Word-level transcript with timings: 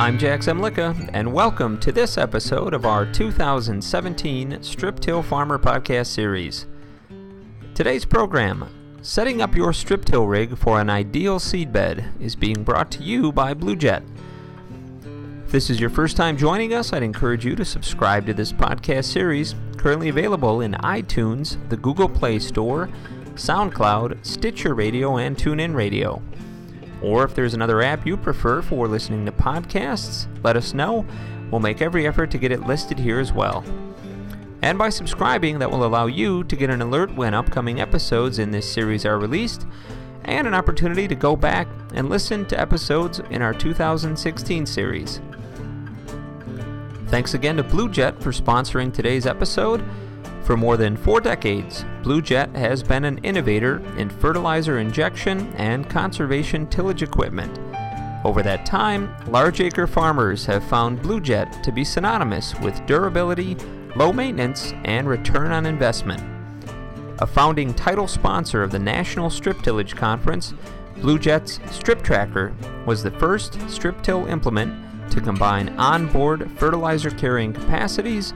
I'm 0.00 0.16
Jack 0.16 0.40
Zemlicka, 0.40 1.10
and 1.12 1.30
welcome 1.30 1.78
to 1.80 1.92
this 1.92 2.16
episode 2.16 2.72
of 2.72 2.86
our 2.86 3.04
2017 3.04 4.62
Strip 4.62 4.98
Till 4.98 5.22
Farmer 5.22 5.58
Podcast 5.58 6.06
Series. 6.06 6.64
Today's 7.74 8.06
program, 8.06 8.66
Setting 9.02 9.42
Up 9.42 9.54
Your 9.54 9.74
Strip 9.74 10.06
Till 10.06 10.26
Rig 10.26 10.56
for 10.56 10.80
an 10.80 10.88
Ideal 10.88 11.38
Seedbed, 11.38 12.18
is 12.18 12.34
being 12.34 12.64
brought 12.64 12.90
to 12.92 13.02
you 13.02 13.30
by 13.30 13.52
Blu-Jet. 13.52 14.02
If 15.44 15.52
this 15.52 15.68
is 15.68 15.78
your 15.78 15.90
first 15.90 16.16
time 16.16 16.38
joining 16.38 16.72
us, 16.72 16.94
I'd 16.94 17.02
encourage 17.02 17.44
you 17.44 17.54
to 17.56 17.64
subscribe 17.66 18.24
to 18.24 18.32
this 18.32 18.54
podcast 18.54 19.04
series, 19.04 19.54
currently 19.76 20.08
available 20.08 20.62
in 20.62 20.72
iTunes, 20.76 21.58
the 21.68 21.76
Google 21.76 22.08
Play 22.08 22.38
Store, 22.38 22.88
SoundCloud, 23.34 24.24
Stitcher 24.24 24.74
Radio, 24.74 25.18
and 25.18 25.36
TuneIn 25.36 25.74
Radio. 25.74 26.22
Or 27.02 27.24
if 27.24 27.34
there's 27.34 27.54
another 27.54 27.82
app 27.82 28.06
you 28.06 28.16
prefer 28.16 28.62
for 28.62 28.86
listening 28.86 29.24
to 29.26 29.32
podcasts, 29.32 30.26
let 30.44 30.56
us 30.56 30.74
know. 30.74 31.06
We'll 31.50 31.60
make 31.60 31.80
every 31.82 32.06
effort 32.06 32.30
to 32.32 32.38
get 32.38 32.52
it 32.52 32.66
listed 32.66 32.98
here 32.98 33.18
as 33.18 33.32
well. 33.32 33.64
And 34.62 34.76
by 34.78 34.90
subscribing, 34.90 35.58
that 35.58 35.70
will 35.70 35.84
allow 35.84 36.06
you 36.06 36.44
to 36.44 36.56
get 36.56 36.70
an 36.70 36.82
alert 36.82 37.14
when 37.16 37.32
upcoming 37.32 37.80
episodes 37.80 38.38
in 38.38 38.50
this 38.50 38.70
series 38.70 39.06
are 39.06 39.18
released, 39.18 39.66
and 40.24 40.46
an 40.46 40.54
opportunity 40.54 41.08
to 41.08 41.14
go 41.14 41.34
back 41.34 41.66
and 41.94 42.10
listen 42.10 42.44
to 42.46 42.60
episodes 42.60 43.20
in 43.30 43.40
our 43.40 43.54
2016 43.54 44.66
series. 44.66 45.20
Thanks 47.06 47.34
again 47.34 47.56
to 47.56 47.62
Blu-Jet 47.62 48.22
for 48.22 48.30
sponsoring 48.30 48.92
today's 48.92 49.26
episode. 49.26 49.82
For 50.44 50.56
more 50.56 50.76
than 50.76 50.96
four 50.96 51.20
decades, 51.20 51.84
Blu-Jet 52.02 52.56
has 52.56 52.82
been 52.82 53.04
an 53.04 53.18
innovator 53.18 53.78
in 53.96 54.10
fertilizer 54.10 54.78
injection 54.78 55.52
and 55.54 55.88
conservation 55.88 56.66
tillage 56.66 57.02
equipment. 57.02 57.58
Over 58.24 58.42
that 58.42 58.66
time, 58.66 59.14
large 59.28 59.60
acre 59.60 59.86
farmers 59.86 60.44
have 60.46 60.64
found 60.64 61.02
Blu-Jet 61.02 61.62
to 61.62 61.72
be 61.72 61.84
synonymous 61.84 62.58
with 62.60 62.84
durability, 62.86 63.56
low 63.96 64.12
maintenance, 64.12 64.72
and 64.84 65.08
return 65.08 65.52
on 65.52 65.66
investment. 65.66 66.22
A 67.20 67.26
founding 67.26 67.72
title 67.74 68.08
sponsor 68.08 68.62
of 68.62 68.72
the 68.72 68.78
National 68.78 69.30
Strip 69.30 69.62
Tillage 69.62 69.94
Conference, 69.94 70.54
Blu-Jet's 70.96 71.60
Strip 71.70 72.02
Tracker 72.02 72.54
was 72.86 73.02
the 73.02 73.10
first 73.12 73.58
strip 73.70 74.02
till 74.02 74.26
implement 74.26 75.10
to 75.12 75.20
combine 75.20 75.70
onboard 75.78 76.50
fertilizer 76.58 77.10
carrying 77.10 77.52
capacities 77.52 78.32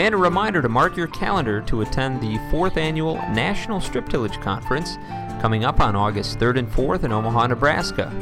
And 0.00 0.14
a 0.14 0.16
reminder 0.16 0.62
to 0.62 0.68
mark 0.68 0.96
your 0.96 1.08
calendar 1.08 1.60
to 1.62 1.80
attend 1.82 2.20
the 2.20 2.36
4th 2.50 2.76
Annual 2.76 3.16
National 3.32 3.80
Strip 3.80 4.08
Tillage 4.08 4.40
Conference 4.40 4.96
coming 5.40 5.64
up 5.64 5.80
on 5.80 5.96
August 5.96 6.38
3rd 6.38 6.60
and 6.60 6.70
4th 6.70 7.02
in 7.04 7.12
Omaha, 7.12 7.48
Nebraska. 7.48 8.12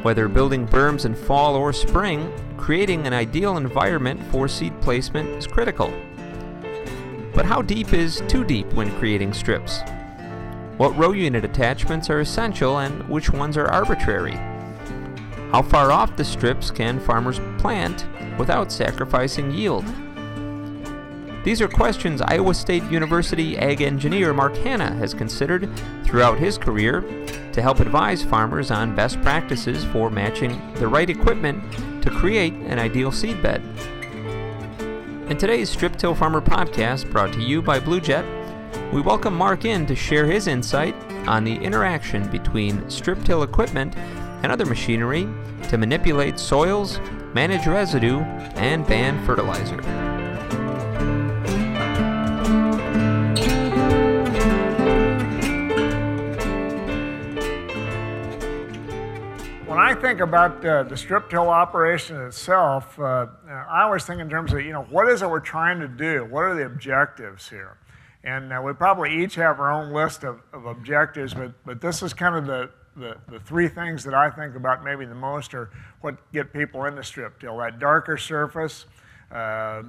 Whether 0.00 0.28
building 0.28 0.66
berms 0.66 1.04
in 1.04 1.14
fall 1.14 1.56
or 1.56 1.74
spring, 1.74 2.32
creating 2.56 3.06
an 3.06 3.12
ideal 3.12 3.58
environment 3.58 4.22
for 4.32 4.48
seed 4.48 4.80
placement 4.80 5.28
is 5.28 5.46
critical. 5.46 5.92
But 7.34 7.44
how 7.44 7.60
deep 7.60 7.92
is 7.92 8.22
too 8.28 8.44
deep 8.44 8.72
when 8.72 8.98
creating 8.98 9.34
strips? 9.34 9.80
What 10.78 10.96
row 10.96 11.12
unit 11.12 11.44
attachments 11.44 12.08
are 12.08 12.20
essential 12.20 12.78
and 12.78 13.06
which 13.10 13.28
ones 13.28 13.58
are 13.58 13.70
arbitrary? 13.70 14.40
How 15.54 15.62
far 15.62 15.92
off 15.92 16.16
the 16.16 16.24
strips 16.24 16.72
can 16.72 16.98
farmers 16.98 17.38
plant 17.58 18.06
without 18.40 18.72
sacrificing 18.72 19.52
yield? 19.52 19.84
These 21.44 21.60
are 21.60 21.68
questions 21.68 22.20
Iowa 22.20 22.54
State 22.54 22.82
University 22.90 23.56
ag 23.56 23.80
engineer 23.80 24.34
Mark 24.34 24.56
Hanna 24.56 24.92
has 24.94 25.14
considered 25.14 25.70
throughout 26.02 26.40
his 26.40 26.58
career 26.58 27.02
to 27.52 27.62
help 27.62 27.78
advise 27.78 28.24
farmers 28.24 28.72
on 28.72 28.96
best 28.96 29.22
practices 29.22 29.84
for 29.84 30.10
matching 30.10 30.60
the 30.74 30.88
right 30.88 31.08
equipment 31.08 31.62
to 32.02 32.10
create 32.10 32.54
an 32.54 32.80
ideal 32.80 33.12
seedbed. 33.12 33.62
In 35.30 35.38
today's 35.38 35.70
Strip 35.70 35.94
Till 35.94 36.16
Farmer 36.16 36.40
podcast, 36.40 37.08
brought 37.12 37.32
to 37.32 37.40
you 37.40 37.62
by 37.62 37.78
Blu-Jet, 37.78 38.24
we 38.92 39.00
welcome 39.00 39.36
Mark 39.36 39.64
in 39.64 39.86
to 39.86 39.94
share 39.94 40.26
his 40.26 40.48
insight 40.48 40.96
on 41.28 41.44
the 41.44 41.54
interaction 41.54 42.28
between 42.28 42.90
strip 42.90 43.22
till 43.22 43.44
equipment 43.44 43.94
and 44.44 44.52
other 44.52 44.66
machinery 44.66 45.26
to 45.70 45.78
manipulate 45.78 46.38
soils, 46.38 47.00
manage 47.32 47.66
residue, 47.66 48.20
and 48.56 48.86
ban 48.86 49.24
fertilizer. 49.24 49.78
When 59.64 59.78
I 59.78 59.94
think 59.94 60.20
about 60.20 60.62
uh, 60.62 60.82
the 60.82 60.94
strip 60.94 61.30
till 61.30 61.48
operation 61.48 62.20
itself, 62.26 63.00
uh, 63.00 63.28
I 63.48 63.84
always 63.84 64.04
think 64.04 64.20
in 64.20 64.28
terms 64.28 64.52
of, 64.52 64.60
you 64.60 64.74
know, 64.74 64.82
what 64.90 65.08
is 65.08 65.22
it 65.22 65.30
we're 65.30 65.40
trying 65.40 65.80
to 65.80 65.88
do? 65.88 66.26
What 66.26 66.44
are 66.44 66.54
the 66.54 66.66
objectives 66.66 67.48
here? 67.48 67.78
And 68.22 68.52
uh, 68.52 68.60
we 68.62 68.74
probably 68.74 69.24
each 69.24 69.36
have 69.36 69.58
our 69.58 69.72
own 69.72 69.94
list 69.94 70.22
of, 70.22 70.40
of 70.52 70.66
objectives, 70.66 71.32
but, 71.32 71.52
but 71.64 71.80
this 71.80 72.02
is 72.02 72.12
kind 72.12 72.36
of 72.36 72.44
the, 72.44 72.70
the, 72.96 73.16
the 73.28 73.40
three 73.40 73.68
things 73.68 74.04
that 74.04 74.14
I 74.14 74.30
think 74.30 74.54
about 74.54 74.84
maybe 74.84 75.04
the 75.04 75.14
most 75.14 75.54
are 75.54 75.70
what 76.00 76.16
get 76.32 76.52
people 76.52 76.84
in 76.84 76.94
the 76.94 77.04
strip 77.04 77.40
till. 77.40 77.58
That 77.58 77.78
darker 77.78 78.16
surface, 78.16 78.86
uh, 79.32 79.82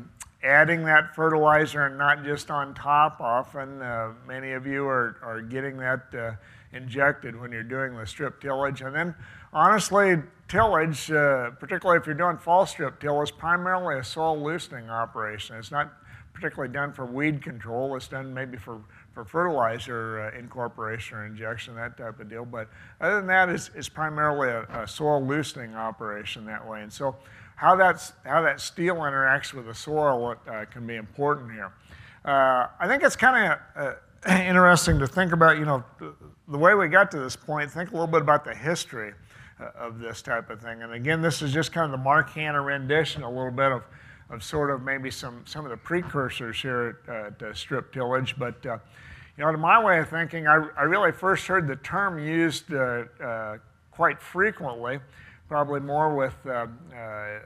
adding 0.44 0.84
that 0.86 1.16
fertilizer 1.16 1.86
and 1.86 1.98
not 1.98 2.24
just 2.24 2.52
on 2.52 2.74
top. 2.74 3.20
Often, 3.20 3.82
uh, 3.82 4.14
many 4.28 4.52
of 4.52 4.66
you 4.66 4.88
are, 4.88 5.18
are 5.22 5.42
getting 5.42 5.78
that 5.78 6.04
uh, 6.18 6.32
injected 6.74 7.40
when 7.40 7.52
you're 7.52 7.64
doing 7.64 7.96
the 7.96 8.06
strip 8.06 8.42
tillage. 8.42 8.82
And 8.82 8.96
then, 8.96 9.16
honestly, 9.54 10.18
tillage, 10.48 11.12
uh, 11.12 11.52
particularly 11.52 12.00
if 12.00 12.06
you're 12.06 12.16
doing 12.16 12.38
fall 12.38 12.66
strip 12.66 13.00
till, 13.00 13.22
is 13.22 13.32
primarily 13.32 14.00
a 14.00 14.04
soil 14.04 14.42
loosening 14.42 14.90
operation. 14.90 15.56
It's 15.58 15.72
not 15.72 15.94
particularly 16.34 16.72
done 16.72 16.92
for 16.92 17.06
weed 17.06 17.42
control. 17.42 17.96
It's 17.96 18.08
done 18.08 18.34
maybe 18.34 18.58
for 18.58 18.82
for 19.16 19.24
fertilizer 19.24 20.30
uh, 20.34 20.38
incorporation 20.38 21.18
or 21.18 21.26
injection, 21.26 21.74
that 21.76 21.98
type 21.98 22.20
of 22.20 22.30
deal. 22.30 22.46
But 22.46 22.68
other 23.00 23.16
than 23.16 23.28
that, 23.28 23.50
it's, 23.50 23.72
it's 23.74 23.90
primarily 23.90 24.50
a, 24.50 24.84
a, 24.84 24.88
soil 24.88 25.26
loosening 25.26 25.74
operation 25.74 26.46
that 26.46 26.68
way. 26.68 26.84
And 26.84 26.92
so 26.92 27.16
how, 27.56 27.78
that's, 27.78 28.12
how 28.26 28.42
that 28.42 28.60
steel 28.60 28.96
interacts 28.96 29.54
with 29.54 29.66
the 29.66 29.74
soil 29.74 30.36
uh, 30.48 30.66
can 30.66 30.86
be 30.86 30.98
important 30.98 31.52
here. 31.54 31.72
Uh, 32.26 32.68
I 32.78 32.88
think 32.88 33.04
it's 33.04 33.16
kind 33.16 33.54
of 33.78 33.96
uh, 34.28 34.34
interesting 34.44 35.00
to 35.00 35.08
think 35.08 35.32
about, 35.32 35.58
you 35.58 35.66
know, 35.66 35.84
the, 36.50 36.58
way 36.58 36.76
we 36.76 36.90
got 36.90 37.10
to 37.12 37.20
this 37.20 37.38
point, 37.38 37.72
think 37.72 37.92
a 37.92 37.94
little 37.94 38.08
bit 38.08 38.22
about 38.22 38.44
the 38.44 38.54
history 38.54 39.14
uh, 39.62 39.70
of 39.78 40.00
this 40.00 40.22
type 40.22 40.50
of 40.50 40.60
thing. 40.60 40.82
And 40.82 40.92
again, 40.92 41.22
this 41.22 41.42
is 41.42 41.54
just 41.54 41.72
kind 41.72 41.86
of 41.86 41.92
the 41.92 42.04
Mark 42.04 42.32
Hanna 42.32 42.62
rendition, 42.62 43.24
a 43.24 43.30
little 43.30 43.52
bit 43.52 43.72
of, 43.72 43.84
of 44.30 44.44
sort 44.44 44.72
of 44.72 44.82
maybe 44.82 45.10
some, 45.10 45.44
some 45.46 45.64
of 45.64 45.72
the 45.72 45.78
precursors 45.78 46.62
here 46.62 47.00
at, 47.08 47.42
at 47.42 47.56
strip 47.56 47.94
tillage. 47.94 48.36
But 48.38 48.66
you 49.38 49.44
know, 49.44 49.52
to 49.52 49.58
my 49.58 49.84
way 49.84 50.00
of 50.00 50.10
thinking, 50.10 50.48
I, 50.48 50.66
I 50.78 50.84
really 50.84 51.12
first 51.12 51.46
heard 51.46 51.68
the 51.68 51.76
term 51.78 52.18
used 52.18 52.74
uh, 52.74 53.04
uh, 53.22 53.58
quite 53.92 54.22
frequently, 54.22 55.00
probably 55.50 55.82
more 55.82 56.16
with 56.16 56.36
uh, 56.46 56.68
uh, 56.94 56.96
uh 56.96 57.40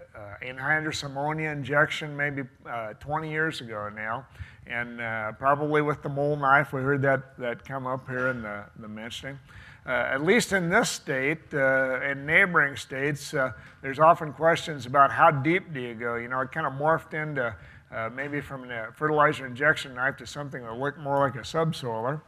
anhydrous 0.44 1.04
ammonia 1.04 1.50
injection 1.50 2.16
maybe 2.16 2.44
uh, 2.70 2.94
20 3.00 3.30
years 3.30 3.62
ago 3.62 3.90
now. 3.90 4.26
And 4.68 5.00
probably 5.40 5.82
with 5.82 6.04
the 6.04 6.10
mole 6.10 6.36
knife, 6.36 6.74
we 6.74 6.82
heard 6.82 7.02
that, 7.02 7.36
that 7.40 7.66
come 7.66 7.88
up 7.88 8.08
here 8.08 8.28
in 8.28 8.44
the, 8.44 8.66
the 8.78 8.88
mentioning. 8.88 9.40
at 9.88 10.24
least 10.24 10.54
in 10.54 10.70
this 10.70 10.92
state, 10.92 11.40
in 11.52 12.24
neighboring 12.28 12.76
states, 12.76 13.34
there's 13.82 13.98
often 13.98 14.32
questions 14.32 14.86
about 14.86 15.10
how 15.10 15.32
deep 15.32 15.74
do 15.74 15.80
you 15.80 15.96
go. 15.96 16.18
You 16.18 16.28
know, 16.28 16.40
it 16.42 16.52
kind 16.52 16.68
of 16.68 16.74
morphed 16.74 17.16
into 17.16 17.56
uh, 17.92 18.10
maybe 18.16 18.42
from 18.42 18.70
a 18.70 18.92
fertilizer 18.94 19.46
injection 19.46 19.96
knife 19.96 20.18
to 20.18 20.28
something 20.28 20.62
that 20.64 20.78
looked 20.78 21.00
more 21.00 21.20
like 21.20 21.36
a 21.36 21.44
subsoiler. 21.44 22.22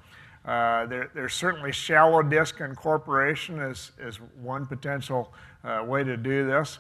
Uh, 0.44 0.88
there, 0.88 1.12
there's 1.14 1.34
certainly 1.34 1.72
shallow 1.72 2.24
disc 2.24 2.60
incorporation 2.62 3.60
is, 3.60 3.92
is 4.00 4.18
one 4.42 4.66
potential 4.66 5.34
uh, 5.64 5.84
way 5.86 6.04
to 6.04 6.18
do 6.18 6.48
this. 6.48 6.80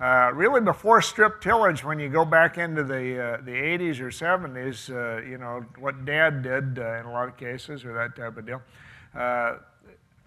Uh, 0.00 0.30
really, 0.32 0.60
before 0.60 1.02
strip 1.02 1.42
tillage, 1.42 1.84
when 1.84 1.98
you 1.98 2.08
go 2.08 2.24
back 2.24 2.56
into 2.56 2.82
the, 2.82 3.34
uh, 3.34 3.36
the 3.42 3.50
80s 3.50 4.00
or 4.00 4.08
70s, 4.08 4.88
uh, 4.90 5.20
you 5.28 5.36
know, 5.36 5.64
what 5.78 6.06
Dad 6.06 6.42
did 6.42 6.78
in 6.78 7.04
a 7.04 7.12
lot 7.12 7.28
of 7.28 7.36
cases 7.36 7.84
or 7.84 7.92
that 7.92 8.16
type 8.16 8.36
of 8.38 8.46
deal, 8.46 8.62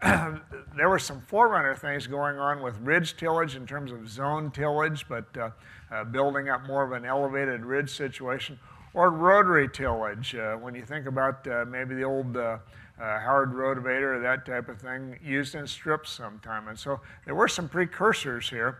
there 0.75 0.89
were 0.89 0.99
some 0.99 1.21
forerunner 1.21 1.75
things 1.75 2.07
going 2.07 2.37
on 2.37 2.61
with 2.61 2.77
ridge 2.79 3.15
tillage 3.15 3.55
in 3.55 3.65
terms 3.65 3.91
of 3.91 4.09
zone 4.09 4.51
tillage, 4.51 5.05
but 5.07 5.25
uh, 5.37 5.49
uh, 5.91 6.03
building 6.03 6.49
up 6.49 6.67
more 6.67 6.83
of 6.83 6.91
an 6.91 7.05
elevated 7.05 7.63
ridge 7.63 7.89
situation, 7.89 8.59
or 8.93 9.11
rotary 9.11 9.69
tillage. 9.69 10.35
Uh, 10.35 10.55
when 10.55 10.75
you 10.75 10.83
think 10.83 11.05
about 11.05 11.47
uh, 11.47 11.63
maybe 11.65 11.95
the 11.95 12.03
old 12.03 12.35
uh, 12.35 12.57
uh, 12.99 13.19
Howard 13.21 13.53
rotavator, 13.53 14.21
that 14.21 14.45
type 14.45 14.67
of 14.67 14.81
thing, 14.81 15.17
used 15.23 15.55
in 15.55 15.65
strips 15.65 16.11
sometime. 16.11 16.67
And 16.67 16.77
so 16.77 16.99
there 17.23 17.33
were 17.33 17.47
some 17.47 17.69
precursors 17.69 18.49
here 18.49 18.79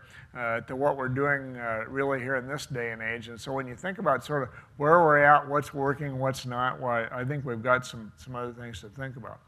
to 0.66 0.76
what 0.76 0.96
we're 0.96 1.08
doing 1.08 1.54
really 1.88 2.20
here 2.20 2.36
in 2.36 2.46
this 2.46 2.66
day 2.66 2.92
and 2.92 3.00
age. 3.00 3.28
And 3.28 3.40
so 3.40 3.52
when 3.52 3.66
you 3.66 3.76
think 3.76 3.98
about 3.98 4.24
sort 4.24 4.42
of 4.42 4.50
where 4.76 5.00
we're 5.00 5.18
at, 5.18 5.48
what's 5.48 5.72
working, 5.72 6.18
what's 6.18 6.44
not, 6.44 6.80
why 6.80 7.06
I 7.10 7.24
think 7.24 7.44
we've 7.44 7.62
got 7.62 7.86
some, 7.86 8.12
some 8.16 8.36
other 8.36 8.52
things 8.52 8.80
to 8.82 8.88
think 8.88 9.16
about. 9.16 9.40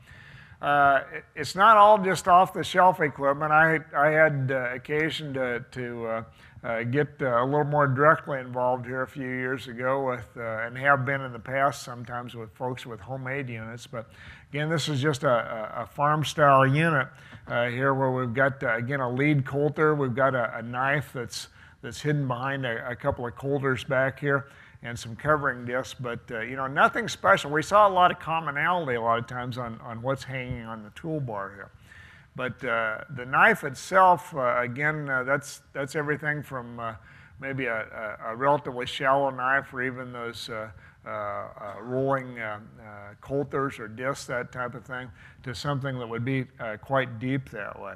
Uh, 0.61 1.03
it, 1.13 1.25
it's 1.35 1.55
not 1.55 1.77
all 1.77 1.99
just 1.99 2.29
off 2.29 2.53
the 2.53 2.65
shelf 2.65 3.01
equipment. 3.01 3.53
I, 3.53 3.81
I 3.95 4.09
had 4.09 4.51
uh, 4.51 4.75
occasion 4.75 5.35
to, 5.35 5.65
to 5.73 6.07
uh, 6.07 6.23
uh, 6.65 6.83
get 6.85 7.09
uh, 7.21 7.43
a 7.43 7.45
little 7.45 7.65
more 7.65 7.87
directly 7.87 8.41
involved 8.41 8.87
here 8.87 9.03
a 9.03 9.07
few 9.07 9.29
years 9.29 9.69
ago 9.69 10.07
with, 10.07 10.27
uh, 10.37 10.67
and 10.67 10.77
have 10.79 11.05
been 11.05 11.21
in 11.21 11.33
the 11.33 11.39
past 11.39 11.83
sometimes 11.83 12.35
with 12.35 12.51
folks 12.55 12.87
with 12.87 13.01
homemade 13.01 13.51
units. 13.51 13.87
But 13.87 14.09
again, 14.51 14.71
this 14.71 14.89
is 14.89 15.01
just 15.01 15.25
a, 15.25 15.83
a 15.83 15.87
farm 15.87 16.25
style 16.25 16.67
unit 16.67 17.09
here 17.49 17.93
where 17.93 18.11
we've 18.11 18.35
got, 18.35 18.63
again, 18.63 19.01
a 19.01 19.11
lead 19.11 19.45
coulter. 19.45 19.95
We've 19.95 20.15
got 20.15 20.35
a, 20.35 20.57
a 20.57 20.63
knife 20.63 21.11
that's, 21.13 21.49
that's 21.83 22.01
hidden 22.01 22.27
behind 22.27 22.65
a, 22.65 22.89
a, 22.89 22.97
couple 22.97 23.27
of 23.27 23.37
coulters 23.37 23.85
back 23.85 24.19
here 24.19 24.47
and 24.87 24.97
some 24.97 25.17
covering 25.17 25.65
discs, 25.65 25.95
but 25.99 26.21
uh, 26.31 26.41
you 26.41 26.55
know, 26.55 26.69
nothing 26.69 27.09
special. 27.09 27.51
We 27.51 27.63
saw 27.63 27.89
a 27.89 27.91
lot 27.91 28.13
of 28.13 28.21
commonality 28.21 28.95
a 28.95 29.01
lot 29.01 29.19
of 29.19 29.27
times 29.27 29.59
on, 29.59 29.81
on 29.81 30.01
what's 30.01 30.23
hanging 30.23 30.63
on 30.63 30.85
the 30.85 30.91
toolbar 30.91 31.55
here. 31.55 31.71
But 32.37 32.65
uh, 32.65 32.99
the 33.11 33.27
knife 33.27 33.65
itself, 33.65 34.33
uh, 34.35 34.61
again, 34.61 35.11
uh, 35.11 35.25
that's, 35.25 35.63
that's 35.73 35.97
everything 35.97 36.41
from 36.41 36.79
uh, 36.79 36.95
maybe 37.41 37.67
a, 37.67 38.19
a, 38.23 38.33
a, 38.33 38.37
relatively 38.37 38.87
shallow 38.87 39.31
knife 39.31 39.75
or 39.75 39.83
even 39.83 40.13
those 40.13 40.49
uh, 40.51 40.69
rolling 41.81 42.39
coulters 43.21 43.81
or 43.81 43.89
discs, 43.89 44.27
that 44.27 44.53
type 44.53 44.75
of 44.75 44.85
thing, 44.85 45.11
to 45.43 45.55
something 45.55 45.99
that 45.99 46.09
would 46.09 46.25
be 46.25 46.45
quite 46.83 47.19
deep 47.19 47.51
that 47.51 47.81
way. 47.81 47.95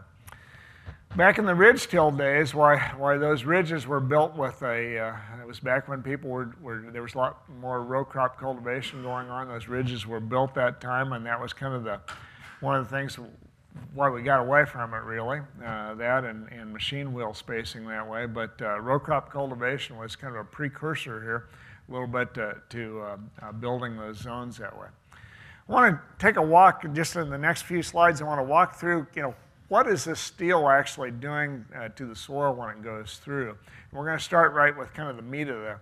Back 1.16 1.38
in 1.38 1.44
the 1.44 1.54
ridge 1.56 1.88
till 1.88 2.12
days, 2.12 2.54
why, 2.54 2.78
why 2.96 3.16
those 3.16 3.44
ridges 3.44 3.84
were 3.84 3.98
built 3.98 4.36
with 4.36 4.62
a, 4.62 5.12
it 5.40 5.46
was 5.46 5.58
back 5.58 5.88
when 5.88 6.04
people 6.04 6.30
were, 6.30 6.54
were, 6.62 6.84
there 6.92 7.02
was 7.02 7.14
a 7.14 7.18
lot 7.18 7.48
more 7.60 7.82
row 7.82 8.04
crop 8.04 8.38
cultivation 8.38 9.02
going 9.02 9.28
on. 9.28 9.48
Those 9.48 9.66
ridges 9.66 10.06
were 10.06 10.20
built 10.20 10.54
that 10.54 10.80
time, 10.80 11.12
and 11.12 11.26
that 11.26 11.40
was 11.40 11.52
kind 11.52 11.74
of 11.74 11.82
the, 11.82 12.00
one 12.60 12.76
of 12.76 12.88
the 12.88 12.96
things 12.96 13.18
why 13.92 14.08
we 14.08 14.22
got 14.22 14.38
away 14.38 14.64
from 14.64 14.94
it, 14.94 14.98
really, 14.98 15.40
uh, 15.64 15.94
that 15.94 16.24
and, 16.24 16.46
and, 16.52 16.72
machine 16.72 17.12
wheel 17.12 17.34
spacing 17.34 17.86
that 17.88 18.08
way. 18.08 18.26
But 18.26 18.60
uh, 18.62 18.78
row 18.80 19.00
crop 19.00 19.32
cultivation 19.32 19.98
was 19.98 20.14
kind 20.14 20.34
of 20.34 20.40
a 20.40 20.44
precursor 20.44 21.20
here, 21.22 21.48
a 21.88 21.92
little 21.92 22.06
bit 22.06 22.38
uh, 22.38 22.54
to 22.70 23.00
uh, 23.00 23.16
uh, 23.42 23.52
building 23.52 23.96
those 23.96 24.18
zones 24.18 24.58
that 24.58 24.76
way. 24.78 24.86
I 25.68 25.72
want 25.72 25.94
to 25.94 26.00
take 26.24 26.36
a 26.36 26.42
walk 26.42 26.84
just 26.92 27.16
in 27.16 27.30
the 27.30 27.38
next 27.38 27.62
few 27.62 27.82
slides. 27.82 28.22
I 28.22 28.24
want 28.24 28.38
to 28.38 28.44
walk 28.44 28.76
through, 28.76 29.06
you 29.14 29.22
know, 29.22 29.34
what 29.70 29.86
is 29.86 30.04
this 30.04 30.18
steel 30.18 30.68
actually 30.68 31.12
doing 31.12 31.64
uh, 31.76 31.88
to 31.90 32.04
the 32.04 32.16
soil 32.16 32.52
when 32.52 32.70
it 32.70 32.82
goes 32.82 33.20
through? 33.22 33.50
And 33.50 33.58
we're 33.92 34.04
going 34.04 34.18
to 34.18 34.24
start 34.24 34.52
right 34.52 34.76
with 34.76 34.92
kind 34.94 35.08
of 35.08 35.14
the 35.14 35.22
meat 35.22 35.48
of 35.48 35.60
the, 35.60 35.76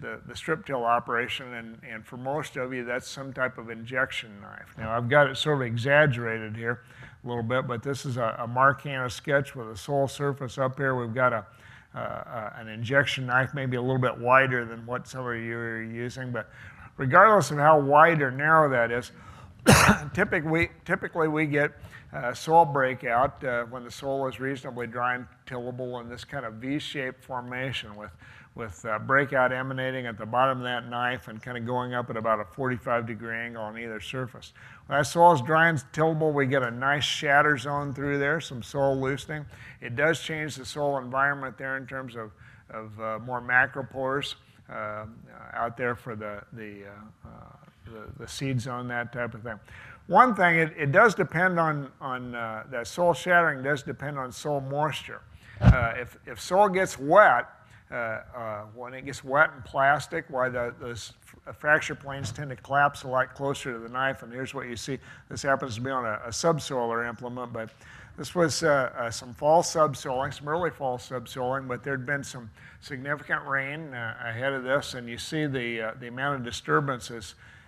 the, 0.00 0.20
the, 0.28 0.36
strip 0.36 0.64
till 0.64 0.84
operation, 0.84 1.52
and, 1.54 1.76
and 1.82 2.06
for 2.06 2.16
most 2.16 2.56
of 2.56 2.72
you, 2.72 2.84
that's 2.84 3.08
some 3.08 3.32
type 3.32 3.58
of 3.58 3.68
injection 3.68 4.30
knife. 4.40 4.72
Now, 4.78 4.96
I've 4.96 5.08
got 5.08 5.28
it 5.28 5.36
sort 5.36 5.56
of 5.56 5.62
exaggerated 5.66 6.56
here 6.56 6.82
a 7.24 7.26
little 7.26 7.42
bit, 7.42 7.66
but 7.66 7.82
this 7.82 8.06
is 8.06 8.16
a, 8.16 8.36
a 8.38 8.46
Mark 8.46 8.82
Hanna 8.82 9.10
sketch 9.10 9.56
with 9.56 9.68
a 9.70 9.76
soil 9.76 10.06
surface 10.06 10.56
up 10.56 10.76
here. 10.76 10.94
We've 10.94 11.12
got 11.12 11.32
a, 11.32 11.44
uh, 11.98 12.50
an 12.58 12.68
injection 12.68 13.26
knife, 13.26 13.54
maybe 13.54 13.76
a 13.76 13.82
little 13.82 13.98
bit 13.98 14.16
wider 14.18 14.64
than 14.64 14.86
what 14.86 15.08
some 15.08 15.26
of 15.26 15.34
you 15.34 15.56
are 15.56 15.82
using, 15.82 16.30
but 16.30 16.48
regardless 16.96 17.50
of 17.50 17.58
how 17.58 17.80
wide 17.80 18.22
or 18.22 18.30
narrow 18.30 18.70
that 18.70 18.92
is, 18.92 19.10
typically, 20.14 20.70
typically 20.84 21.26
we 21.26 21.46
get 21.46 21.72
uh, 22.12 22.34
soil 22.34 22.64
breakout 22.64 23.42
uh, 23.44 23.64
when 23.64 23.84
the 23.84 23.90
soil 23.90 24.26
is 24.28 24.38
reasonably 24.38 24.86
dry 24.86 25.14
and 25.14 25.26
tillable 25.46 25.98
in 26.00 26.08
this 26.08 26.24
kind 26.24 26.44
of 26.44 26.54
V-shaped 26.54 27.24
formation 27.24 27.96
with 27.96 28.10
with 28.54 28.84
uh, 28.84 28.98
breakout 28.98 29.52
emanating 29.52 30.06
at 30.06 30.18
the 30.18 30.26
bottom 30.26 30.58
of 30.58 30.64
that 30.64 30.88
knife 30.88 31.28
and 31.28 31.42
kind 31.42 31.56
of 31.56 31.64
going 31.64 31.94
up 31.94 32.10
at 32.10 32.16
about 32.16 32.38
a 32.38 32.44
45 32.44 33.06
degree 33.06 33.34
angle 33.34 33.62
on 33.62 33.78
either 33.78 34.00
surface. 34.00 34.52
When 34.86 34.98
that 34.98 35.06
soil 35.06 35.32
is 35.32 35.40
dry 35.40 35.68
and 35.68 35.82
tillable, 35.92 36.32
we 36.32 36.46
get 36.46 36.62
a 36.62 36.70
nice 36.70 37.04
shatter 37.04 37.56
zone 37.56 37.94
through 37.94 38.18
there, 38.18 38.40
some 38.40 38.62
soil 38.62 39.00
loosening. 39.00 39.46
It 39.80 39.96
does 39.96 40.20
change 40.20 40.56
the 40.56 40.66
soil 40.66 40.98
environment 40.98 41.56
there 41.56 41.78
in 41.78 41.86
terms 41.86 42.14
of, 42.14 42.30
of 42.68 43.00
uh, 43.00 43.18
more 43.20 43.40
macropores 43.40 44.34
uh, 44.70 45.06
out 45.54 45.76
there 45.76 45.94
for 45.94 46.14
the, 46.14 46.42
the, 46.52 46.84
uh, 46.86 47.28
uh, 47.28 47.30
the, 47.86 48.22
the, 48.22 48.28
seed 48.28 48.60
zone, 48.60 48.88
that 48.88 49.12
type 49.12 49.34
of 49.34 49.42
thing. 49.42 49.58
One 50.06 50.34
thing, 50.34 50.56
it, 50.58 50.72
it 50.76 50.92
does 50.92 51.14
depend 51.14 51.58
on, 51.58 51.90
on 52.00 52.34
uh, 52.34 52.64
that 52.70 52.86
soil 52.86 53.14
shattering 53.14 53.62
does 53.62 53.82
depend 53.82 54.18
on 54.18 54.32
soil 54.32 54.60
moisture. 54.60 55.22
if, 55.60 56.18
if 56.26 56.40
soil 56.40 56.68
gets 56.68 56.98
wet, 56.98 57.48
uh, 57.92 58.22
uh, 58.34 58.62
when 58.74 58.94
it 58.94 59.04
gets 59.04 59.22
wet 59.22 59.50
and 59.54 59.62
plastic, 59.66 60.24
why 60.28 60.48
the, 60.48 60.74
those 60.80 61.12
fracture 61.52 61.94
planes 61.94 62.32
tend 62.32 62.48
to 62.48 62.56
collapse 62.56 63.02
a 63.02 63.08
lot 63.08 63.34
closer 63.34 63.74
to 63.74 63.78
the 63.78 63.88
knife. 63.88 64.22
And 64.22 64.32
here's 64.32 64.54
what 64.54 64.66
you 64.66 64.76
see. 64.76 64.98
This 65.28 65.42
happens 65.42 65.74
to 65.74 65.82
be 65.82 65.90
on 65.90 66.06
a, 66.06 66.20
a 66.24 66.32
subsoiler 66.32 67.06
implement, 67.06 67.52
but 67.52 67.68
this 68.16 68.34
was 68.34 68.62
uh, 68.62 68.92
uh, 68.96 69.10
some 69.10 69.34
fall 69.34 69.62
subsoiling, 69.62 70.32
some 70.32 70.48
early 70.48 70.70
fall 70.70 70.96
subsoiling, 70.96 71.68
but 71.68 71.82
there'd 71.82 72.06
been 72.06 72.24
some 72.24 72.48
significant 72.80 73.44
rain 73.46 73.92
uh, 73.92 74.16
ahead 74.24 74.54
of 74.54 74.64
this, 74.64 74.94
and 74.94 75.06
you 75.06 75.18
see 75.18 75.44
the, 75.44 75.82
uh, 75.82 75.92
the 76.00 76.08
amount 76.08 76.36
of 76.36 76.44
disturbance 76.44 77.10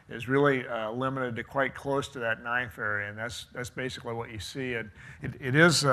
is, 0.09 0.29
really 0.29 0.65
limited 0.93 1.37
to 1.37 1.45
quite 1.45 1.75
close 1.75 2.09
to 2.09 2.19
that 2.19 2.43
knife 2.43 2.79
area, 2.79 3.09
and 3.09 3.19
that's, 3.19 3.47
that's 3.55 3.71
basically 3.71 4.15
what 4.15 4.31
you 4.31 4.39
see. 4.39 4.73
It, 4.73 4.87
it, 5.23 5.33
it 5.41 5.55
is 5.55 5.85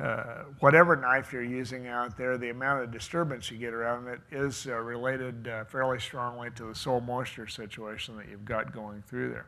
uh, 0.00 0.44
whatever 0.60 0.96
knife 0.96 1.32
you're 1.32 1.42
using 1.42 1.86
out 1.86 2.16
there, 2.16 2.38
the 2.38 2.48
amount 2.48 2.82
of 2.82 2.90
disturbance 2.90 3.50
you 3.50 3.58
get 3.58 3.74
around 3.74 4.08
it 4.08 4.20
is 4.30 4.66
uh, 4.66 4.74
related 4.74 5.46
uh, 5.46 5.64
fairly 5.64 5.98
strongly 5.98 6.48
to 6.56 6.64
the 6.64 6.74
soil 6.74 7.00
moisture 7.00 7.46
situation 7.46 8.16
that 8.16 8.26
you've 8.28 8.44
got 8.44 8.72
going 8.72 9.02
through 9.06 9.30
there. 9.30 9.46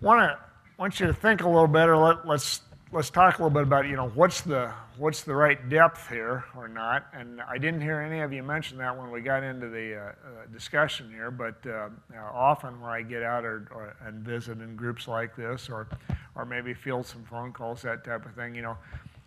Want 0.00 0.20
to 0.20 0.38
want 0.78 0.98
you 1.00 1.06
to 1.06 1.12
think 1.14 1.42
a 1.42 1.48
little 1.48 1.68
better. 1.68 1.96
Let, 1.96 2.26
let's 2.26 2.62
let's 2.94 3.10
talk 3.10 3.40
a 3.40 3.42
little 3.42 3.50
bit 3.50 3.64
about 3.64 3.88
you 3.88 3.96
know 3.96 4.08
what's 4.10 4.42
the 4.42 4.72
what's 4.98 5.22
the 5.22 5.34
right 5.34 5.68
depth 5.68 6.08
here 6.08 6.44
or 6.56 6.68
not. 6.68 7.06
And 7.12 7.40
I 7.40 7.58
didn't 7.58 7.80
hear 7.80 8.00
any 8.00 8.20
of 8.20 8.32
you 8.32 8.44
mention 8.44 8.78
that 8.78 8.96
when 8.96 9.10
we 9.10 9.20
got 9.20 9.42
into 9.42 9.68
the 9.68 9.96
uh, 9.96 10.00
uh, 10.00 10.12
discussion 10.52 11.10
here. 11.10 11.32
But 11.32 11.56
uh, 11.66 11.88
often 12.32 12.80
when 12.80 12.90
I 12.90 13.02
get 13.02 13.24
out 13.24 13.44
or, 13.44 13.68
or, 13.74 13.96
and 14.06 14.24
visit 14.24 14.60
in 14.60 14.76
groups 14.76 15.08
like 15.08 15.34
this, 15.34 15.68
or 15.68 15.88
or 16.36 16.44
maybe 16.46 16.72
field 16.72 17.04
some 17.04 17.24
phone 17.24 17.52
calls, 17.52 17.82
that 17.82 18.04
type 18.04 18.24
of 18.24 18.34
thing, 18.34 18.54
you 18.54 18.62
know. 18.62 18.78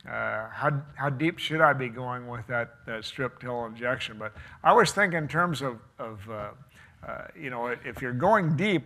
Uh, 0.08 0.48
how, 0.52 0.72
how 0.96 1.10
deep 1.10 1.38
should 1.38 1.60
I 1.60 1.74
be 1.74 1.90
going 1.90 2.30
with 2.30 2.48
that, 2.48 2.76
that 2.86 3.04
strip 3.04 3.42
till 3.42 3.66
injection? 3.66 4.16
But 4.18 4.32
I 4.64 4.72
was 4.72 4.94
thinking 4.94 5.18
in 5.18 5.28
terms 5.28 5.62
of, 5.62 5.80
of 6.00 6.22
uh, 6.30 6.50
uh, 7.06 7.26
you 7.38 7.50
know, 7.50 7.68
if 7.68 8.02
you're 8.02 8.14
going 8.14 8.56
deep, 8.56 8.86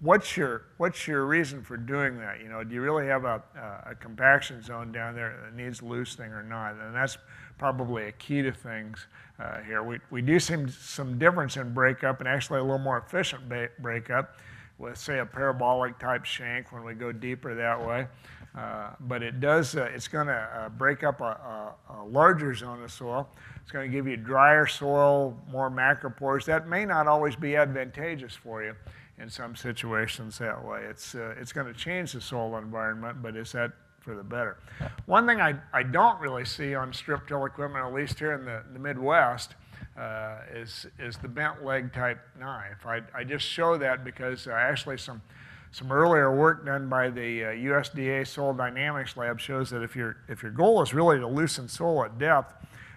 what's 0.00 0.36
your 0.36 0.62
what's 0.78 1.06
your 1.06 1.26
reason 1.26 1.62
for 1.62 1.76
doing 1.76 2.18
that? 2.18 2.40
You 2.40 2.48
know, 2.48 2.64
do 2.64 2.74
you 2.74 2.80
really 2.80 3.06
have 3.06 3.24
a, 3.24 3.42
a 3.86 3.94
compaction 3.94 4.62
zone 4.62 4.92
down 4.92 5.14
there 5.14 5.38
that 5.44 5.54
needs 5.54 5.82
loosening 5.82 6.32
or 6.32 6.42
not? 6.42 6.74
And 6.74 6.94
that's 6.94 7.18
probably 7.58 8.06
a 8.06 8.12
key 8.12 8.42
to 8.42 8.52
things 8.52 9.06
uh, 9.38 9.60
here. 9.60 9.82
We, 9.82 9.98
we 10.10 10.22
do 10.22 10.40
see 10.40 10.56
some 10.68 11.18
difference 11.18 11.56
in 11.56 11.72
breakup 11.72 12.20
and 12.20 12.28
actually 12.28 12.60
a 12.60 12.62
little 12.62 12.78
more 12.78 12.98
efficient 12.98 13.42
breakup 13.80 14.38
with 14.78 14.98
say 14.98 15.20
a 15.20 15.26
parabolic 15.26 15.98
type 15.98 16.24
shank 16.24 16.72
when 16.72 16.84
we 16.84 16.94
go 16.94 17.12
deeper 17.12 17.54
that 17.54 17.86
way. 17.86 18.08
Uh, 18.56 18.90
but 19.00 19.22
it 19.22 19.40
does, 19.40 19.74
uh, 19.74 19.90
it's 19.92 20.06
going 20.06 20.28
to 20.28 20.32
uh, 20.32 20.68
break 20.68 21.02
up 21.02 21.20
a, 21.20 21.24
a, 21.24 21.74
a, 21.90 22.04
larger 22.04 22.54
zone 22.54 22.80
of 22.84 22.92
soil. 22.92 23.28
It's 23.60 23.72
going 23.72 23.90
to 23.90 23.96
give 23.96 24.06
you 24.06 24.16
drier 24.16 24.66
soil, 24.68 25.36
more 25.50 25.68
macropores. 25.68 26.44
That 26.44 26.68
may 26.68 26.84
not 26.84 27.08
always 27.08 27.34
be 27.34 27.56
advantageous 27.56 28.32
for 28.32 28.62
you 28.62 28.74
in 29.18 29.30
some 29.30 29.54
situations 29.54 30.38
that 30.38 30.64
way. 30.64 30.82
It's, 30.88 31.14
uh, 31.14 31.34
it's 31.38 31.52
going 31.52 31.66
to 31.66 31.78
change 31.78 32.12
the 32.12 32.20
soil 32.20 32.56
environment, 32.56 33.22
but 33.22 33.36
is 33.36 33.52
that 33.52 33.72
for 34.00 34.14
the 34.14 34.22
better? 34.22 34.58
One 35.06 35.26
thing 35.26 35.40
I, 35.40 35.54
I 35.72 35.82
don't 35.82 36.20
really 36.20 36.44
see 36.44 36.74
on 36.74 36.92
strip 36.92 37.26
till 37.28 37.44
equipment, 37.44 37.86
at 37.86 37.92
least 37.94 38.18
here 38.18 38.32
in 38.32 38.44
the, 38.44 38.62
the 38.72 38.78
Midwest, 38.78 39.54
uh, 39.96 40.38
is, 40.52 40.86
is 40.98 41.16
the 41.18 41.28
bent 41.28 41.64
leg 41.64 41.92
type 41.92 42.18
knife. 42.38 42.84
I, 42.84 43.00
I 43.14 43.24
just 43.24 43.46
show 43.46 43.78
that 43.78 44.04
because 44.04 44.48
uh, 44.48 44.52
actually 44.52 44.98
some, 44.98 45.22
some 45.70 45.92
earlier 45.92 46.34
work 46.34 46.66
done 46.66 46.88
by 46.88 47.10
the 47.10 47.40
USDA 47.40 48.22
uh, 48.22 48.24
Soil 48.24 48.52
Dynamics 48.52 49.16
Lab 49.16 49.38
shows 49.38 49.70
that 49.70 49.82
if, 49.82 49.94
you 49.94 50.14
if 50.28 50.42
your 50.42 50.52
goal 50.52 50.82
is 50.82 50.92
really 50.92 51.18
to 51.18 51.26
loosen 51.26 51.68
soil 51.68 52.04
at 52.04 52.18
depth, 52.18 52.54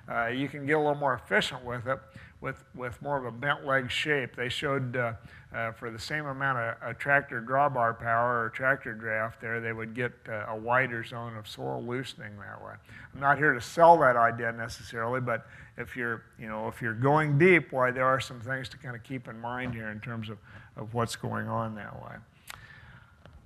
uh, 0.10 0.28
you 0.28 0.48
can 0.48 0.66
get 0.66 0.74
a 0.74 0.80
little 0.80 0.96
more 0.96 1.14
efficient 1.14 1.64
with 1.64 1.86
it 1.86 2.00
with, 2.42 2.64
with 2.76 3.02
more 3.02 3.18
of 3.18 3.26
a 3.26 3.32
bent 3.32 3.66
leg 3.66 3.90
shape. 3.90 4.36
They 4.36 4.50
showed 4.50 4.96
uh, 4.96 5.14
uh, 5.56 5.72
for 5.72 5.90
the 5.90 6.00
same 6.00 6.26
amount 6.26 6.60
of, 6.60 6.90
of, 6.90 6.98
tractor 6.98 7.42
drawbar 7.42 7.98
power 8.00 8.44
or 8.44 8.50
tractor 8.50 8.94
draft 8.94 9.42
there, 9.42 9.60
they 9.60 9.74
would 9.74 9.96
get 9.96 10.12
uh, 10.30 10.46
a 10.50 10.56
wider 10.56 11.04
zone 11.04 11.36
of 11.36 11.48
soil 11.48 11.84
loosening 11.84 12.38
that 12.38 12.64
way. 12.64 12.74
I'm 13.14 13.20
not 13.20 13.38
here 13.38 13.54
to 13.54 13.62
sell 13.62 13.98
that 14.00 14.16
idea 14.16 14.52
necessarily, 14.52 15.22
but 15.22 15.48
if 15.78 15.96
you're, 15.96 16.24
you 16.38 16.48
know, 16.48 16.68
if 16.68 16.82
you're 16.82 16.94
going 16.94 17.38
deep, 17.38 17.72
why 17.72 17.92
there 17.92 18.06
are 18.06 18.20
some 18.20 18.40
things 18.40 18.70
to 18.70 18.78
kind 18.78 18.96
of 18.96 19.04
keep 19.04 19.28
in 19.28 19.40
mind 19.40 19.74
here 19.74 19.90
in 19.90 20.00
terms 20.00 20.30
of, 20.30 20.38
of 20.76 20.94
what's 20.94 21.16
going 21.16 21.48
on 21.48 21.76
that 21.76 21.96
way. 22.04 22.16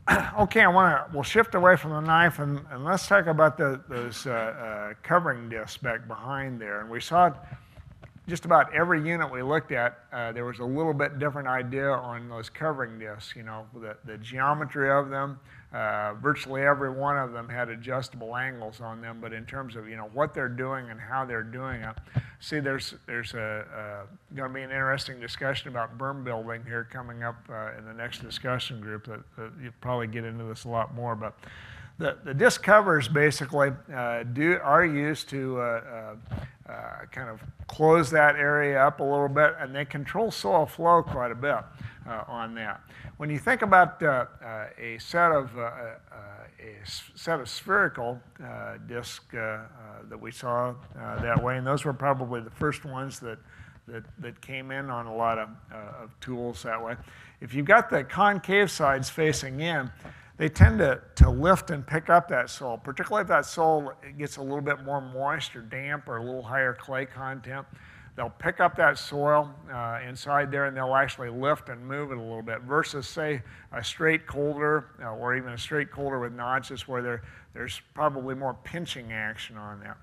okay, 0.40 0.62
I 0.62 0.68
want 0.68 1.08
to, 1.08 1.14
we'll 1.14 1.24
shift 1.24 1.56
away 1.56 1.78
from 1.78 1.92
the 1.92 2.02
knife 2.02 2.40
and, 2.40 2.62
and 2.72 2.84
let's 2.84 3.08
talk 3.08 3.28
about 3.28 3.58
the, 3.58 3.80
those 3.88 4.26
uh, 4.26 4.32
uh, 4.32 4.94
covering 5.04 5.50
discs 5.50 5.78
back 5.78 6.08
behind 6.08 6.60
there. 6.60 6.82
And 6.82 6.90
we 6.90 7.00
saw 7.00 7.32
just 8.28 8.46
about 8.46 8.74
every 8.74 9.06
unit 9.06 9.32
we 9.32 9.42
looked 9.42 9.72
at, 9.72 10.00
uh, 10.14 10.32
there 10.32 10.46
was 10.46 10.60
a 10.60 10.66
little 10.66 10.94
bit 10.94 11.18
different 11.18 11.48
idea 11.48 11.90
on 11.90 12.30
those 12.30 12.50
covering 12.50 13.00
discs, 13.00 13.36
you 13.36 13.44
know, 13.44 13.66
the, 13.74 13.98
the 14.06 14.18
geometry 14.20 14.92
of 14.92 15.10
them. 15.10 15.40
Uh, 15.74 16.14
virtually 16.16 16.62
every 16.64 16.90
one 16.90 17.18
of 17.18 17.32
them 17.32 17.48
had 17.48 17.70
adjustable 17.70 18.36
angles 18.36 18.82
on 18.82 19.02
them, 19.02 19.20
but 19.22 19.32
in 19.32 19.46
terms 19.46 19.78
of, 19.78 19.88
you 19.88 19.96
know, 19.96 20.10
what 20.14 20.34
they're 20.34 20.50
doing 20.50 20.90
and 20.90 21.00
how 21.00 21.24
they're 21.24 21.44
doing 21.44 21.82
it, 21.82 21.96
see, 22.42 22.60
there's, 22.60 22.94
there's 23.08 23.34
a, 23.34 24.06
a 24.30 24.36
going 24.36 24.50
to 24.50 24.54
be 24.54 24.62
an 24.62 24.70
interesting 24.70 25.20
discussion 25.20 25.70
about 25.70 25.98
berm 25.98 26.26
building 26.26 26.62
here 26.66 26.88
coming 26.92 27.24
up 27.24 27.38
uh, 27.50 27.78
in 27.78 27.86
the 27.86 27.94
next 27.94 28.20
discussion 28.20 28.82
group 28.82 29.08
that, 29.08 29.22
that 29.38 29.50
you'll 29.64 29.72
probably 29.80 30.08
get 30.08 30.26
into 30.26 30.44
this 30.44 30.66
a 30.66 30.70
lot 30.70 30.94
more, 30.94 31.16
but 31.16 31.34
the, 31.98 32.18
the 32.26 32.34
disc 32.34 32.62
covers 32.64 33.08
basically 33.08 33.72
uh, 33.94 34.24
do, 34.24 34.60
are 34.62 34.84
used 34.86 35.30
to 35.30 35.60
uh, 35.62 36.16
uh, 36.72 36.76
uh, 37.02 37.06
kind 37.12 37.30
of 37.30 37.42
close 37.68 38.10
that 38.12 38.36
area 38.36 38.80
up 38.80 39.00
a 39.00 39.04
little 39.04 39.28
bit, 39.28 39.56
and 39.60 39.76
they 39.76 39.86
control 39.86 40.32
soil 40.32 40.66
flow 40.66 41.04
quite 41.04 41.32
a 41.32 41.36
bit 41.36 41.58
uh, 42.08 42.24
on 42.28 42.56
that. 42.56 42.82
When 43.18 43.30
you 43.30 43.40
think 43.40 43.62
about 43.62 44.02
uh, 44.02 44.26
a 44.78 44.98
set 45.00 45.32
of 45.32 45.56
a 45.58 45.98
set 47.16 47.40
of 47.40 47.50
spherical 47.50 48.20
discs 48.88 49.26
that 49.32 50.20
we 50.20 50.32
saw 50.32 50.74
that 50.96 51.42
way, 51.44 51.58
and 51.58 51.66
those 51.66 51.86
were 51.86 51.94
probably 51.94 52.42
the 52.42 52.50
first 52.52 52.86
ones 52.86 53.20
that 53.20 53.40
that, 53.88 54.04
that 54.20 54.42
came 54.42 54.72
in 54.72 54.90
on 54.90 55.06
a 55.06 55.16
lot 55.16 55.38
of, 55.38 55.50
uh, 55.72 56.04
of 56.04 56.20
tools 56.20 56.64
that 56.64 56.84
way. 56.84 56.96
If 57.42 57.54
you've 57.54 57.66
got 57.66 57.90
the 57.90 58.04
concave 58.04 58.70
sides 58.70 59.10
facing 59.10 59.60
in, 59.60 59.92
they 60.42 60.50
tend 60.50 60.80
to, 60.80 61.00
to 61.14 61.30
lift 61.30 61.70
and 61.70 61.86
pick 61.86 62.10
up 62.10 62.28
that 62.28 62.50
soil, 62.50 62.76
particularly 62.76 63.22
if 63.22 63.28
that 63.28 63.46
soil 63.46 63.94
gets 64.18 64.38
a 64.38 64.42
little 64.42 64.60
bit 64.60 64.84
more 64.84 65.00
moist 65.00 65.56
or 65.56 65.62
damp 65.62 66.08
or 66.08 66.18
a 66.18 66.24
little 66.24 66.42
higher 66.42 66.74
clay 66.74 67.06
content. 67.06 67.64
They'll 68.16 68.32
pick 68.32 68.60
up 68.60 68.76
that 68.78 68.98
soil 68.98 69.54
uh, 69.72 70.00
inside 70.04 70.50
there 70.50 70.66
and 70.66 70.76
they'll 70.76 70.96
actually 70.96 71.30
lift 71.30 71.70
and 71.70 71.86
move 71.86 72.12
it 72.12 72.18
a 72.18 72.22
little 72.22 72.42
bit 72.42 72.62
versus, 72.62 73.08
say, 73.08 73.44
a 73.72 73.84
straight 73.84 74.26
coulter 74.26 74.88
uh, 75.04 75.14
or 75.14 75.38
even 75.38 75.52
a 75.52 75.58
straight 75.60 75.92
coulter 75.92 76.20
with 76.20 76.34
notches 76.34 76.88
where 76.88 77.04
there, 77.04 77.22
there's 77.54 77.80
probably 77.94 78.34
more 78.34 78.58
pinching 78.64 79.14
action 79.14 79.58
on 79.58 79.80
that. 79.82 79.96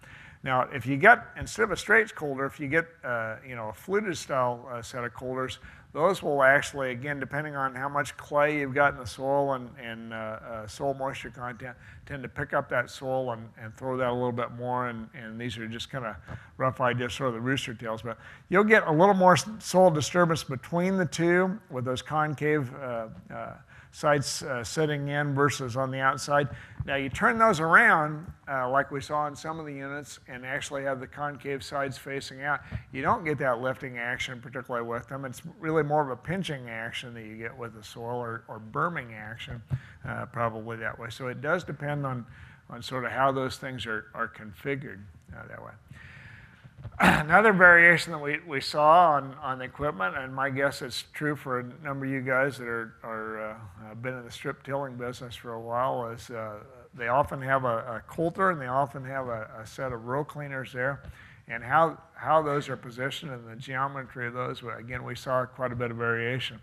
Now, 0.45 0.69
if 0.73 0.87
you 0.87 0.97
get, 0.97 1.27
instead 1.37 1.65
of 1.65 1.73
a 1.73 1.77
straight 1.77 2.15
coulter, 2.15 2.47
if 2.47 2.61
you 2.61 2.69
get, 2.69 2.87
uh, 3.03 3.37
you 3.45 3.57
know, 3.57 3.71
a 3.71 3.73
fluted 3.73 4.17
style 4.17 4.69
uh, 4.71 4.83
set 4.83 5.03
of 5.03 5.13
coulters, 5.13 5.59
those 5.93 6.23
will 6.23 6.43
actually, 6.43 6.91
again, 6.91 7.19
depending 7.19 7.57
on 7.57 7.75
how 7.75 7.89
much 7.89 8.17
clay 8.17 8.59
you've 8.59 8.75
got 8.75 8.93
in 8.93 9.01
the 9.01 9.07
soil 9.07 9.55
and, 9.55 9.71
and 9.83 10.13
uh, 10.13 10.17
uh, 10.17 10.67
soil 10.67 10.93
moisture 10.93 11.31
content, 11.31 11.77
tend 12.05 12.23
to 12.23 12.29
pick 12.29 12.53
up 12.53 12.69
that 12.69 12.91
soil 12.91 13.33
and, 13.33 13.49
and 13.61 13.75
throw 13.75 13.97
that 13.97 14.09
a 14.09 14.13
little 14.13 14.31
bit 14.33 14.53
more. 14.53 14.89
And, 14.89 15.09
and 15.15 15.41
these 15.41 15.57
are 15.57 15.67
just 15.67 15.89
kind 15.91 16.05
of 16.05 16.17
rough 16.59 16.83
ideas, 16.83 17.15
sort 17.15 17.29
of 17.29 17.35
the 17.35 17.41
rooster 17.41 17.73
tails. 17.73 18.03
But 18.03 18.19
you'll 18.51 18.65
get 18.65 18.87
a 18.87 18.93
little 18.93 19.15
more 19.15 19.37
soil 19.37 19.91
disturbance 19.91 20.45
between 20.45 20.99
the 20.99 21.07
two 21.07 21.59
with 21.71 21.87
those 21.87 22.03
concave 22.03 22.73
uh, 22.75 23.07
uh 23.33 23.55
sides 23.99 24.45
uh, 24.45 24.63
sitting 24.63 25.09
in 25.09 25.35
versus 25.35 25.77
on 25.77 25.91
the 25.91 25.99
outside. 25.99 26.49
Now 26.87 26.95
you 26.95 27.09
turn 27.09 27.37
those 27.37 27.59
around, 27.59 28.33
uh, 28.49 28.71
like 28.71 28.93
we 28.93 29.01
saw 29.01 29.27
in 29.27 29.35
some 29.35 29.59
of 29.59 29.67
the 29.67 29.75
units, 29.75 30.21
and 30.29 30.47
actually 30.47 30.85
have 30.85 31.01
the 31.01 31.07
concave 31.09 31.65
sides 31.65 31.99
facing 31.99 32.43
out. 32.43 32.61
You 32.93 33.03
don't 33.03 33.25
get 33.25 33.39
that 33.39 33.61
lifting 33.61 33.99
action, 33.99 34.41
particularly 34.41 34.87
with 34.87 35.09
them. 35.09 35.25
It's 35.25 35.43
really 35.59 35.83
more 35.83 36.01
of 36.01 36.11
a 36.11 36.17
pinching 36.17 36.71
action 36.71 37.13
that 37.15 37.25
you 37.25 37.37
get 37.37 37.59
with 37.59 37.75
the 37.75 37.83
soil 37.83 38.19
or, 38.19 38.45
or 38.47 38.61
berming 38.61 39.15
action, 39.15 39.61
uh, 40.07 40.27
probably 40.27 40.77
that 40.77 40.97
way. 40.97 41.09
So 41.11 41.27
it 41.27 41.41
does 41.41 41.65
depend 41.65 42.07
on, 42.07 42.25
on 42.71 42.81
sort 42.81 43.05
of 43.05 43.11
how 43.11 43.33
those 43.33 43.57
things 43.57 43.85
are, 43.85 44.07
are 44.15 44.29
configured 44.29 45.01
uh, 45.37 45.49
that 45.49 45.61
way. 45.61 45.73
Another 47.01 47.53
variation 47.53 48.13
that 48.13 48.19
we, 48.19 48.39
we 48.47 48.61
saw 48.61 49.13
on, 49.13 49.35
on 49.43 49.59
the 49.59 49.65
equipment, 49.65 50.17
and 50.17 50.35
my 50.35 50.51
guess 50.51 50.83
it's 50.83 51.05
true 51.13 51.37
for 51.37 51.61
a 51.61 51.65
number 51.85 52.07
of 52.07 52.13
you 52.13 52.21
guys 52.21 52.59
that 52.59 52.67
are, 52.67 52.95
are 53.05 53.51
uh, 53.51 53.95
been 53.97 54.15
in 54.15 54.25
the 54.25 54.31
strip 54.31 54.63
tilling 54.65 54.97
business 54.97 55.37
for 55.37 55.53
a 55.53 55.61
while, 55.61 56.09
is 56.09 56.31
uh, 56.31 56.57
they 56.95 57.09
often 57.09 57.41
have 57.41 57.65
a, 57.65 57.69
a, 57.69 58.03
coulter 58.09 58.51
and 58.51 58.61
they 58.61 58.67
often 58.67 59.05
have 59.05 59.29
a, 59.29 59.49
a, 59.63 59.67
set 59.67 59.93
of 59.93 60.07
row 60.07 60.25
cleaners 60.25 60.73
there. 60.73 61.03
And 61.47 61.63
how, 61.63 61.99
how 62.15 62.43
those 62.43 62.69
are 62.69 62.77
positioned 62.77 63.33
and 63.33 63.49
the 63.49 63.57
geometry 63.57 64.27
of 64.27 64.35
those, 64.35 64.63
again, 64.77 65.05
we 65.05 65.15
saw 65.15 65.47
quite 65.47 65.73
a 65.73 65.77
bit 65.77 65.91
of 65.91 65.97
variation 65.97 66.61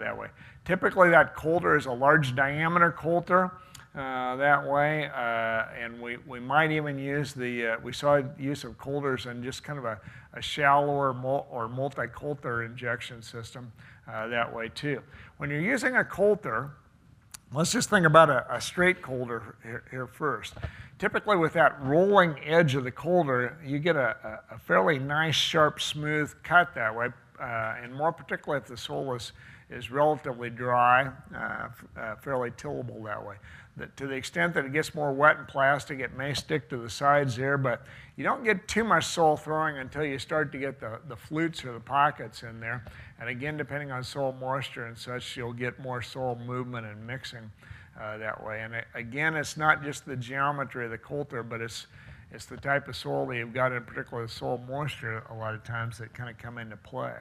that 0.00 0.16
way. 0.16 0.28
Typically, 0.64 1.10
that 1.10 1.36
coulter 1.36 1.76
is 1.76 1.86
a 1.86 1.92
large 1.92 2.34
diameter 2.34 2.90
coulter. 2.90 3.52
Uh, 3.94 4.34
that 4.34 4.66
way, 4.66 5.08
uh, 5.14 5.66
and 5.80 6.00
we, 6.00 6.16
we 6.26 6.40
might 6.40 6.72
even 6.72 6.98
use 6.98 7.32
the, 7.32 7.74
uh, 7.74 7.76
we 7.80 7.92
saw 7.92 8.20
use 8.36 8.64
of 8.64 8.76
coulters 8.76 9.26
and 9.26 9.44
just 9.44 9.62
kind 9.62 9.78
of 9.78 9.84
a, 9.84 10.00
a 10.32 10.42
shallower 10.42 11.14
mul 11.14 11.46
or 11.48 11.68
multi-coulter 11.68 12.64
injection 12.64 13.22
system 13.22 13.70
uh, 14.12 14.26
that 14.26 14.52
way 14.52 14.68
too. 14.68 15.00
When 15.36 15.48
you're 15.48 15.60
using 15.60 15.94
a 15.94 16.04
coulter, 16.04 16.72
let's 17.52 17.70
just 17.70 17.88
think 17.88 18.04
about 18.04 18.30
a, 18.30 18.44
a 18.52 18.60
straight 18.60 19.00
coulter 19.00 19.54
here, 19.62 19.84
here, 19.92 20.08
first. 20.08 20.54
Typically 20.98 21.36
with 21.36 21.52
that 21.52 21.80
rolling 21.80 22.34
edge 22.44 22.74
of 22.74 22.82
the 22.82 22.90
coulter, 22.90 23.56
you 23.64 23.78
get 23.78 23.94
a, 23.94 24.40
a 24.50 24.58
fairly 24.58 24.98
nice, 24.98 25.36
sharp, 25.36 25.80
smooth 25.80 26.34
cut 26.42 26.74
that 26.74 26.92
way, 26.92 27.10
uh, 27.40 27.76
and 27.80 27.94
more 27.94 28.10
particularly 28.10 28.60
if 28.60 28.66
the 28.66 28.76
soil 28.76 29.14
is, 29.14 29.30
is 29.70 29.92
relatively 29.92 30.50
dry, 30.50 31.08
fairly 32.24 32.50
tillable 32.56 33.00
that 33.04 33.24
way 33.24 33.36
that 33.76 33.96
to 33.96 34.06
the 34.06 34.14
extent 34.14 34.54
that 34.54 34.64
it 34.64 34.72
gets 34.72 34.94
more 34.94 35.12
wet 35.12 35.36
and 35.36 35.48
plastic, 35.48 35.98
it 35.98 36.16
may 36.16 36.32
stick 36.32 36.68
to 36.70 36.76
the 36.76 36.88
sides 36.88 37.36
there, 37.36 37.58
but 37.58 37.84
you 38.16 38.22
don't 38.22 38.44
get 38.44 38.68
too 38.68 38.84
much 38.84 39.04
soil 39.06 39.36
throwing 39.36 39.78
until 39.78 40.04
you 40.04 40.18
start 40.18 40.52
to 40.52 40.58
get 40.58 40.78
the, 40.78 41.00
the 41.08 41.16
flutes 41.16 41.64
or 41.64 41.72
the 41.72 41.80
pockets 41.80 42.44
in 42.44 42.60
there. 42.60 42.84
And 43.18 43.28
again, 43.28 43.56
depending 43.56 43.90
on 43.90 44.04
soil 44.04 44.32
moisture 44.40 44.86
and 44.86 44.96
such, 44.96 45.36
you'll 45.36 45.52
get 45.52 45.78
more 45.80 46.02
soil 46.02 46.38
movement 46.46 46.86
and 46.86 47.04
mixing 47.04 47.50
uh, 48.00 48.18
that 48.18 48.44
way. 48.44 48.62
And 48.62 48.74
it, 48.74 48.86
again, 48.94 49.34
it's 49.34 49.56
not 49.56 49.82
just 49.82 50.06
the 50.06 50.16
geometry 50.16 50.84
of 50.84 50.92
the 50.92 50.98
coulter, 50.98 51.42
but 51.42 51.60
it's, 51.60 51.88
it's 52.34 52.46
the 52.46 52.56
type 52.56 52.88
of 52.88 52.96
soil 52.96 53.26
that 53.26 53.36
you've 53.36 53.54
got, 53.54 53.72
in 53.72 53.82
particular 53.84 54.26
the 54.26 54.32
soil 54.32 54.60
moisture, 54.68 55.22
a 55.30 55.34
lot 55.34 55.54
of 55.54 55.62
times 55.62 55.98
that 55.98 56.12
kind 56.12 56.28
of 56.28 56.36
come 56.36 56.58
into 56.58 56.76
play. 56.76 57.14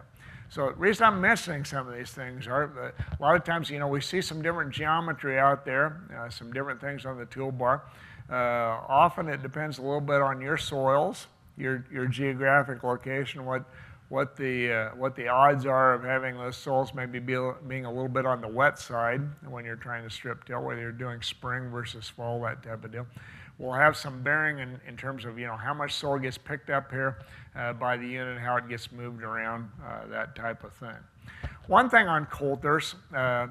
So 0.50 0.70
the 0.70 0.76
reason 0.76 1.06
I'm 1.06 1.22
mentioning 1.22 1.66
some 1.66 1.88
of 1.88 1.96
these 1.96 2.12
things 2.12 2.48
are 2.48 2.72
that 2.76 3.20
a 3.20 3.22
lot 3.22 3.36
of 3.36 3.44
times, 3.44 3.70
you 3.70 3.80
know, 3.80 3.88
we 3.88 4.02
see 4.02 4.22
some 4.22 4.42
different 4.42 4.72
geometry 4.72 5.40
out 5.40 5.66
there, 5.66 6.02
uh, 6.18 6.30
some 6.30 6.52
different 6.52 6.82
things 6.82 7.06
on 7.06 7.18
the 7.18 7.26
toolbar. 7.26 7.82
Uh, 8.30 8.82
often 8.88 9.30
it 9.30 9.42
depends 9.44 9.78
a 9.78 9.82
little 9.82 10.02
bit 10.02 10.22
on 10.22 10.42
your 10.42 10.58
soils, 10.58 11.28
your, 11.58 11.86
your 11.92 12.08
geographic 12.08 12.84
location, 12.84 13.46
what, 13.46 13.64
what, 14.10 14.36
the, 14.36 14.72
uh, 14.72 14.90
what 14.96 15.16
the 15.16 15.28
odds 15.28 15.66
are 15.66 15.94
of 15.94 16.04
having 16.04 16.38
those 16.38 16.58
soils 16.58 16.94
maybe 16.94 17.20
be, 17.20 17.38
being 17.68 17.86
a 17.86 17.92
little 17.92 18.08
bit 18.08 18.26
on 18.26 18.42
the 18.42 18.48
wet 18.48 18.80
side 18.80 19.22
when 19.48 19.66
you're 19.66 19.76
trying 19.76 20.04
to 20.04 20.10
strip 20.10 20.46
till, 20.46 20.62
whether 20.62 20.82
you're 20.82 20.92
doing 20.92 21.22
spring 21.22 21.70
versus 21.70 22.08
fall, 22.10 22.42
that 22.42 22.64
type 22.64 22.84
of 22.84 22.92
deal 22.92 23.06
will 23.64 23.74
have 23.74 23.96
some 23.96 24.22
bearing 24.22 24.60
in, 24.60 24.80
in 24.88 24.98
terms 24.98 25.24
of 25.24 25.40
you 25.40 25.48
know 25.48 25.56
how 25.56 25.74
much 25.74 25.94
soil 25.94 26.20
gets 26.20 26.38
picked 26.38 26.70
up 26.70 26.92
here 26.92 27.20
uh, 27.56 27.72
by 27.74 27.96
the 27.96 28.06
unit, 28.06 28.38
how 28.38 28.58
it 28.58 28.68
gets 28.68 28.92
moved 28.92 29.24
around, 29.24 29.70
uh, 29.86 30.06
that 30.08 30.36
type 30.36 30.64
of 30.64 30.74
thing. 30.74 30.96
One 31.68 31.90
thing 31.90 32.08
on 32.08 32.26
coulters, 32.26 32.96
uh, 33.16 33.18
uh 33.18 33.48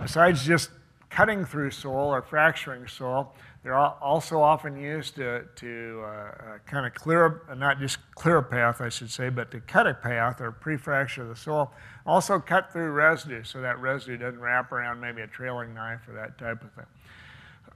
besides 0.00 0.44
just 0.44 0.70
cutting 1.08 1.44
through 1.44 1.70
soil 1.70 2.08
or 2.08 2.20
fracturing 2.20 2.86
soil, 2.86 3.34
they're 3.62 3.76
also 3.76 4.42
often 4.42 4.76
used 4.76 5.14
to, 5.16 5.44
to 5.56 6.02
uh, 6.02 6.06
uh, 6.06 6.32
kind 6.66 6.86
of 6.86 6.94
clear, 6.94 7.42
not 7.56 7.78
just 7.78 7.98
clear 8.14 8.38
a 8.38 8.42
path, 8.42 8.80
I 8.80 8.88
should 8.88 9.10
say, 9.10 9.28
but 9.28 9.50
to 9.52 9.60
cut 9.60 9.86
a 9.86 9.94
path 9.94 10.40
or 10.40 10.52
pre-fracture 10.52 11.26
the 11.26 11.36
soil. 11.36 11.72
Also 12.06 12.38
cut 12.38 12.72
through 12.72 12.90
residue 12.90 13.42
so 13.44 13.60
that 13.60 13.78
residue 13.80 14.16
doesn't 14.16 14.40
wrap 14.40 14.70
around 14.70 15.00
maybe 15.00 15.22
a 15.22 15.26
trailing 15.26 15.74
knife 15.74 16.00
or 16.08 16.14
that 16.14 16.38
type 16.38 16.62
of 16.62 16.72
thing 16.72 16.86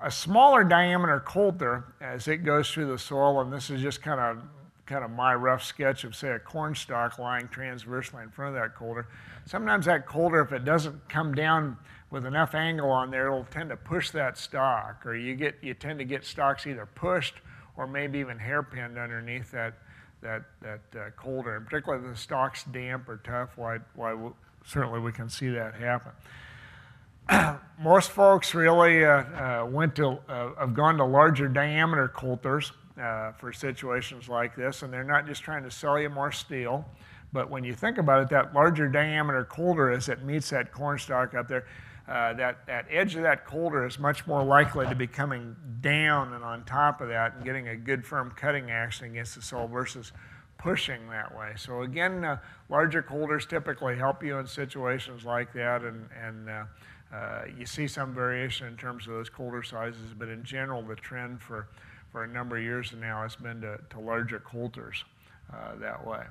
a 0.03 0.11
smaller 0.11 0.65
diameter 0.65 1.21
coulter 1.21 1.85
as 2.01 2.29
it 2.29 2.39
goes 2.39 2.71
through 2.71 2.87
the 2.87 2.99
soil, 2.99 3.41
and 3.41 3.53
this 3.53 3.71
is 3.71 3.81
just 3.81 4.03
kind 4.03 4.21
of 4.21 4.43
kind 4.85 5.05
of 5.05 5.11
my 5.11 5.35
rough 5.35 5.63
sketch 5.63 6.05
of 6.05 6.15
say 6.15 6.31
a 6.31 6.39
corn 6.39 6.75
stalk 6.75 7.19
lying 7.19 7.49
transversely 7.49 8.23
in 8.23 8.29
front 8.31 8.55
of 8.55 8.61
that 8.61 8.75
coulter. 8.75 9.07
Sometimes 9.47 9.87
that 9.87 10.07
coulter, 10.07 10.41
if 10.41 10.53
it 10.53 10.65
doesn't 10.65 11.09
come 11.09 11.35
down 11.35 11.77
with 12.11 12.27
enough 12.27 12.55
angle 12.55 12.91
on 12.91 13.11
there, 13.11 13.29
it'll 13.29 13.45
tend 13.45 13.71
to 13.71 13.77
push 13.77 14.11
that 14.11 14.37
stalk, 14.37 15.07
or 15.07 15.15
you 15.15 15.35
get 15.35 15.55
you 15.63 15.75
tend 15.75 15.99
to 15.99 16.05
get 16.05 16.25
stalks 16.25 16.67
either 16.67 16.87
pushed 16.87 17.35
or 17.77 17.87
maybe 17.87 18.19
even 18.19 18.39
hairpinned 18.39 19.03
underneath 19.03 19.51
that 19.53 19.75
that, 20.23 20.43
that 20.61 20.81
uh, 20.97 21.11
coulter, 21.17 21.57
and 21.57 21.67
particularly 21.67 22.05
if 22.05 22.11
the 22.11 22.19
stalk's 22.19 22.65
damp 22.65 23.09
or 23.09 23.19
tough, 23.19 23.51
why, 23.57 23.79
why 23.95 24.17
certainly 24.65 25.01
we 25.01 25.13
can 25.13 25.29
see 25.29 25.49
that 25.51 25.75
happen. 25.75 26.13
Most 27.79 28.11
folks 28.11 28.55
really 28.55 29.05
uh, 29.05 29.11
uh, 29.11 29.67
went 29.71 29.95
to, 29.97 30.19
uh, 30.29 30.55
have 30.59 30.75
gone 30.75 30.97
to 30.99 31.05
larger 31.05 31.49
diameter 31.49 32.09
coulters 32.09 32.73
uh, 33.00 33.33
for 33.33 33.52
situations 33.52 34.29
like 34.29 34.55
this, 34.55 34.83
and 34.83 34.93
they're 34.93 35.05
not 35.05 35.26
just 35.26 35.43
trying 35.43 35.62
to 35.64 35.71
sell 35.71 36.00
you 36.00 36.09
more 36.09 36.33
steel. 36.33 36.85
But 37.33 37.50
when 37.50 37.64
you 37.64 37.75
think 37.75 37.99
about 37.99 38.23
it, 38.23 38.29
that 38.31 38.55
larger 38.55 38.88
diameter 38.88 39.45
coulter 39.45 39.91
as 39.91 40.09
it 40.09 40.23
meets 40.23 40.50
that 40.50 40.73
corn 40.73 40.99
stalk 40.99 41.35
up 41.35 41.49
there, 41.49 41.67
uh, 42.07 42.35
that, 42.35 42.67
that 42.67 42.87
edge 42.91 43.14
of 43.14 43.23
that 43.23 43.47
coulter 43.47 43.87
is 43.87 43.99
much 43.99 44.26
more 44.26 44.45
likely 44.45 44.87
to 44.87 44.95
be 44.95 45.07
coming 45.07 45.57
down 45.81 46.35
and 46.35 46.45
on 46.45 46.64
top 46.64 47.00
of 47.00 47.09
that 47.09 47.35
and 47.35 47.45
getting 47.45 47.69
a 47.69 47.76
good 47.76 48.05
firm 48.05 48.33
cutting 48.37 48.71
action 48.71 49.07
against 49.07 49.35
the 49.35 49.43
soil 49.43 49.67
versus 49.67 50.12
pushing 50.59 51.09
that 51.09 51.37
way. 51.37 51.52
So 51.57 51.83
again, 51.83 52.25
uh, 52.25 52.38
larger 52.69 53.02
coulters 53.02 53.47
typically 53.47 53.97
help 53.97 54.23
you 54.23 54.38
in 54.38 54.47
situations 54.47 55.25
like 55.25 55.52
that, 55.55 55.83
and, 55.83 56.09
and 56.21 56.49
uh, 56.49 56.64
uh, 57.12 57.42
you 57.59 57.66
see 57.66 57.87
some 57.87 58.14
variation 58.14 58.66
in 58.66 58.76
terms 58.76 59.07
of 59.07 59.12
those 59.12 59.28
coulter 59.28 59.62
sizes, 59.62 60.14
but 60.19 60.28
in 60.28 60.42
general, 60.45 60.83
the 60.83 60.97
trend 60.97 61.40
for, 61.40 61.69
for 62.11 62.25
a 62.25 62.28
number 62.28 62.57
of 62.57 62.62
years 62.62 62.92
now 62.99 63.23
has 63.23 63.37
been 63.37 63.61
to, 63.61 63.78
to 63.90 64.00
larger 64.00 64.40
coulters 64.40 65.04
uh, 65.52 65.76
that 65.78 66.07
way 66.07 66.25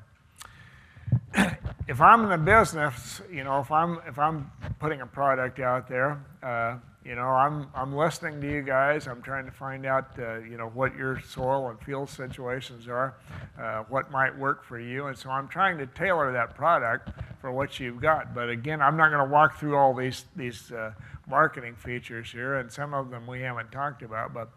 if 1.88 2.02
I'm 2.02 2.24
in 2.24 2.30
the 2.30 2.38
business, 2.38 3.22
you 3.32 3.44
know, 3.44 3.60
if 3.60 3.72
I'm 3.72 4.00
if 4.08 4.20
I'm 4.20 4.52
putting 4.80 5.02
a 5.02 5.06
product 5.06 5.60
out 5.60 5.88
there, 5.88 6.24
uh, 6.44 6.78
you 7.06 7.16
know, 7.16 7.28
I'm 7.28 7.68
I'm 7.74 7.96
listening 7.96 8.42
to 8.42 8.52
you 8.52 8.62
guys. 8.62 9.08
I'm 9.08 9.22
trying 9.22 9.46
to 9.46 9.52
find 9.52 9.86
out, 9.86 10.18
uh, 10.20 10.40
you 10.40 10.58
know, 10.58 10.68
what 10.68 10.96
your 10.96 11.22
soil 11.22 11.70
and 11.70 11.80
field 11.82 12.10
situations 12.10 12.88
are, 12.88 13.16
uh, 13.60 13.84
what 13.90 14.12
might 14.12 14.38
work 14.38 14.64
for 14.64 14.80
you, 14.80 15.08
and 15.08 15.18
so 15.18 15.30
I'm 15.30 15.48
trying 15.48 15.78
to 15.80 15.88
tailor 15.88 16.32
that 16.34 16.56
product 16.56 17.10
for 17.42 17.52
what 17.52 17.80
you've 17.80 18.00
got. 18.00 18.34
But 18.34 18.50
again, 18.50 18.82
I'm 18.82 18.96
not 18.96 19.10
going 19.10 19.28
to 19.28 19.32
walk 19.32 19.60
through 19.60 19.76
all 19.76 19.94
these 19.94 20.26
these 20.36 20.72
uh, 20.72 20.94
marketing 21.28 21.76
features 21.76 22.32
here, 22.32 22.56
and 22.56 22.72
some 22.72 22.94
of 22.94 23.10
them 23.10 23.28
we 23.28 23.42
haven't 23.42 23.72
talked 23.72 24.04
about, 24.04 24.34
but 24.34 24.50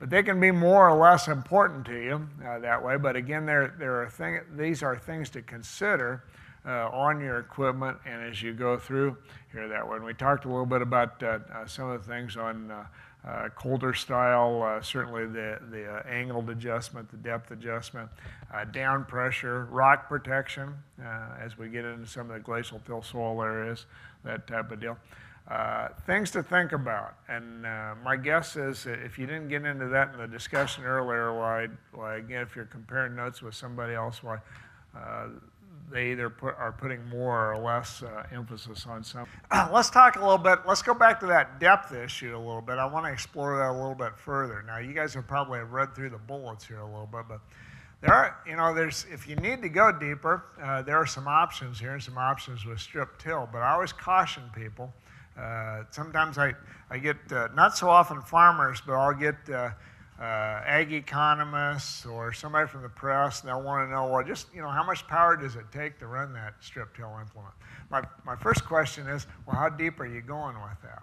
but 0.00 0.08
they 0.08 0.22
can 0.22 0.40
be 0.40 0.50
more 0.50 0.88
or 0.88 0.98
less 0.98 1.28
important 1.28 1.84
to 1.86 2.02
you 2.02 2.26
uh, 2.44 2.58
that 2.60 2.82
way. 2.82 2.96
But 2.96 3.16
again, 3.16 3.44
there, 3.44 3.74
there 3.78 4.02
are 4.02 4.08
thing, 4.08 4.40
these 4.56 4.82
are 4.82 4.96
things 4.96 5.28
to 5.30 5.42
consider 5.42 6.24
uh, 6.64 6.88
on 6.88 7.20
your 7.20 7.38
equipment 7.38 7.98
and 8.06 8.22
as 8.22 8.42
you 8.42 8.54
go 8.54 8.78
through 8.78 9.18
here 9.52 9.68
that 9.68 9.86
way. 9.86 9.96
And 9.96 10.04
we 10.04 10.14
talked 10.14 10.46
a 10.46 10.48
little 10.48 10.64
bit 10.64 10.80
about 10.80 11.22
uh, 11.22 11.40
uh 11.54 11.66
some 11.66 11.90
of 11.90 12.02
the 12.02 12.12
things 12.12 12.38
on 12.38 12.70
uh, 13.24 13.28
uh, 13.28 13.48
coulter 13.50 13.94
style, 13.94 14.80
certainly 14.82 15.26
the, 15.26 15.58
the 15.70 16.02
angled 16.08 16.50
adjustment, 16.50 17.10
the 17.10 17.16
depth 17.16 17.50
adjustment, 17.50 18.08
down 18.72 19.04
pressure, 19.04 19.66
rock 19.66 20.08
protection 20.08 20.74
as 21.40 21.58
we 21.58 21.68
get 21.68 21.84
into 21.84 22.06
some 22.06 22.30
of 22.30 22.34
the 22.34 22.40
glacial 22.40 22.80
till 22.86 23.02
soil 23.02 23.42
areas, 23.42 23.86
that 24.24 24.46
type 24.46 24.70
of 24.70 24.80
deal. 24.80 24.96
Uh, 25.50 25.88
things 26.06 26.30
to 26.30 26.44
think 26.44 26.70
about. 26.70 27.14
And 27.28 27.66
uh, 27.66 27.94
my 28.04 28.14
guess 28.16 28.54
is 28.54 28.86
if 28.86 29.18
you 29.18 29.26
didn't 29.26 29.48
get 29.48 29.64
into 29.64 29.88
that 29.88 30.12
in 30.14 30.20
the 30.20 30.28
discussion 30.28 30.84
earlier, 30.84 31.36
why, 31.36 31.66
why 31.92 32.18
again, 32.18 32.42
if 32.42 32.54
you're 32.54 32.66
comparing 32.66 33.16
notes 33.16 33.42
with 33.42 33.54
somebody 33.54 33.94
else, 33.94 34.22
why 34.22 34.38
uh, 34.96 35.26
they 35.90 36.12
either 36.12 36.30
put, 36.30 36.56
are 36.56 36.72
putting 36.72 37.04
more 37.08 37.52
or 37.52 37.58
less 37.58 38.02
uh, 38.02 38.24
emphasis 38.32 38.86
on 38.86 39.02
some. 39.04 39.26
let's 39.72 39.90
talk 39.90 40.16
a 40.16 40.20
little 40.20 40.38
bit. 40.38 40.60
Let's 40.66 40.82
go 40.82 40.94
back 40.94 41.20
to 41.20 41.26
that 41.26 41.60
depth 41.60 41.92
issue 41.92 42.36
a 42.36 42.38
little 42.38 42.62
bit. 42.62 42.78
I 42.78 42.86
want 42.86 43.06
to 43.06 43.12
explore 43.12 43.58
that 43.58 43.70
a 43.70 43.72
little 43.72 43.94
bit 43.94 44.16
further. 44.16 44.62
Now, 44.66 44.78
you 44.78 44.92
guys 44.92 45.14
have 45.14 45.26
probably 45.26 45.60
read 45.60 45.94
through 45.94 46.10
the 46.10 46.18
bullets 46.18 46.66
here 46.66 46.78
a 46.78 46.86
little 46.86 47.08
bit, 47.10 47.24
but 47.28 47.40
there 48.00 48.14
are, 48.14 48.36
you 48.46 48.56
know, 48.56 48.74
there's 48.74 49.06
if 49.10 49.28
you 49.28 49.36
need 49.36 49.62
to 49.62 49.68
go 49.68 49.92
deeper, 49.92 50.44
uh, 50.62 50.82
there 50.82 50.96
are 50.96 51.06
some 51.06 51.28
options 51.28 51.78
here 51.78 51.92
and 51.92 52.02
some 52.02 52.18
options 52.18 52.64
with 52.64 52.80
strip 52.80 53.18
till. 53.18 53.48
But 53.52 53.58
I 53.58 53.72
always 53.72 53.92
caution 53.92 54.44
people 54.54 54.92
uh, 55.38 55.84
sometimes 55.90 56.38
I, 56.38 56.54
I 56.90 56.98
get, 56.98 57.16
uh, 57.30 57.48
not 57.54 57.76
so 57.76 57.88
often 57.88 58.20
farmers, 58.20 58.82
but 58.84 58.94
I'll 58.94 59.14
get 59.14 59.36
uh, 60.20 60.24
uh, 60.24 60.62
ag 60.66 60.92
economists 60.92 62.04
or 62.04 62.32
somebody 62.32 62.68
from 62.68 62.82
the 62.82 62.88
press, 62.88 63.40
and 63.40 63.48
they'll 63.48 63.62
want 63.62 63.88
to 63.88 63.90
know, 63.90 64.06
well, 64.06 64.22
just, 64.22 64.48
you 64.54 64.60
know, 64.60 64.68
how 64.68 64.82
much 64.82 65.06
power 65.06 65.36
does 65.36 65.56
it 65.56 65.64
take 65.72 65.98
to 65.98 66.06
run 66.06 66.32
that 66.32 66.54
strip 66.60 66.94
till 66.94 67.08
implement? 67.18 67.54
My, 67.90 68.02
my 68.24 68.36
first 68.36 68.64
question 68.64 69.06
is, 69.06 69.26
well, 69.46 69.56
how 69.56 69.70
deep 69.70 69.98
are 69.98 70.06
you 70.06 70.20
going 70.20 70.56
with 70.56 70.82
that? 70.82 71.02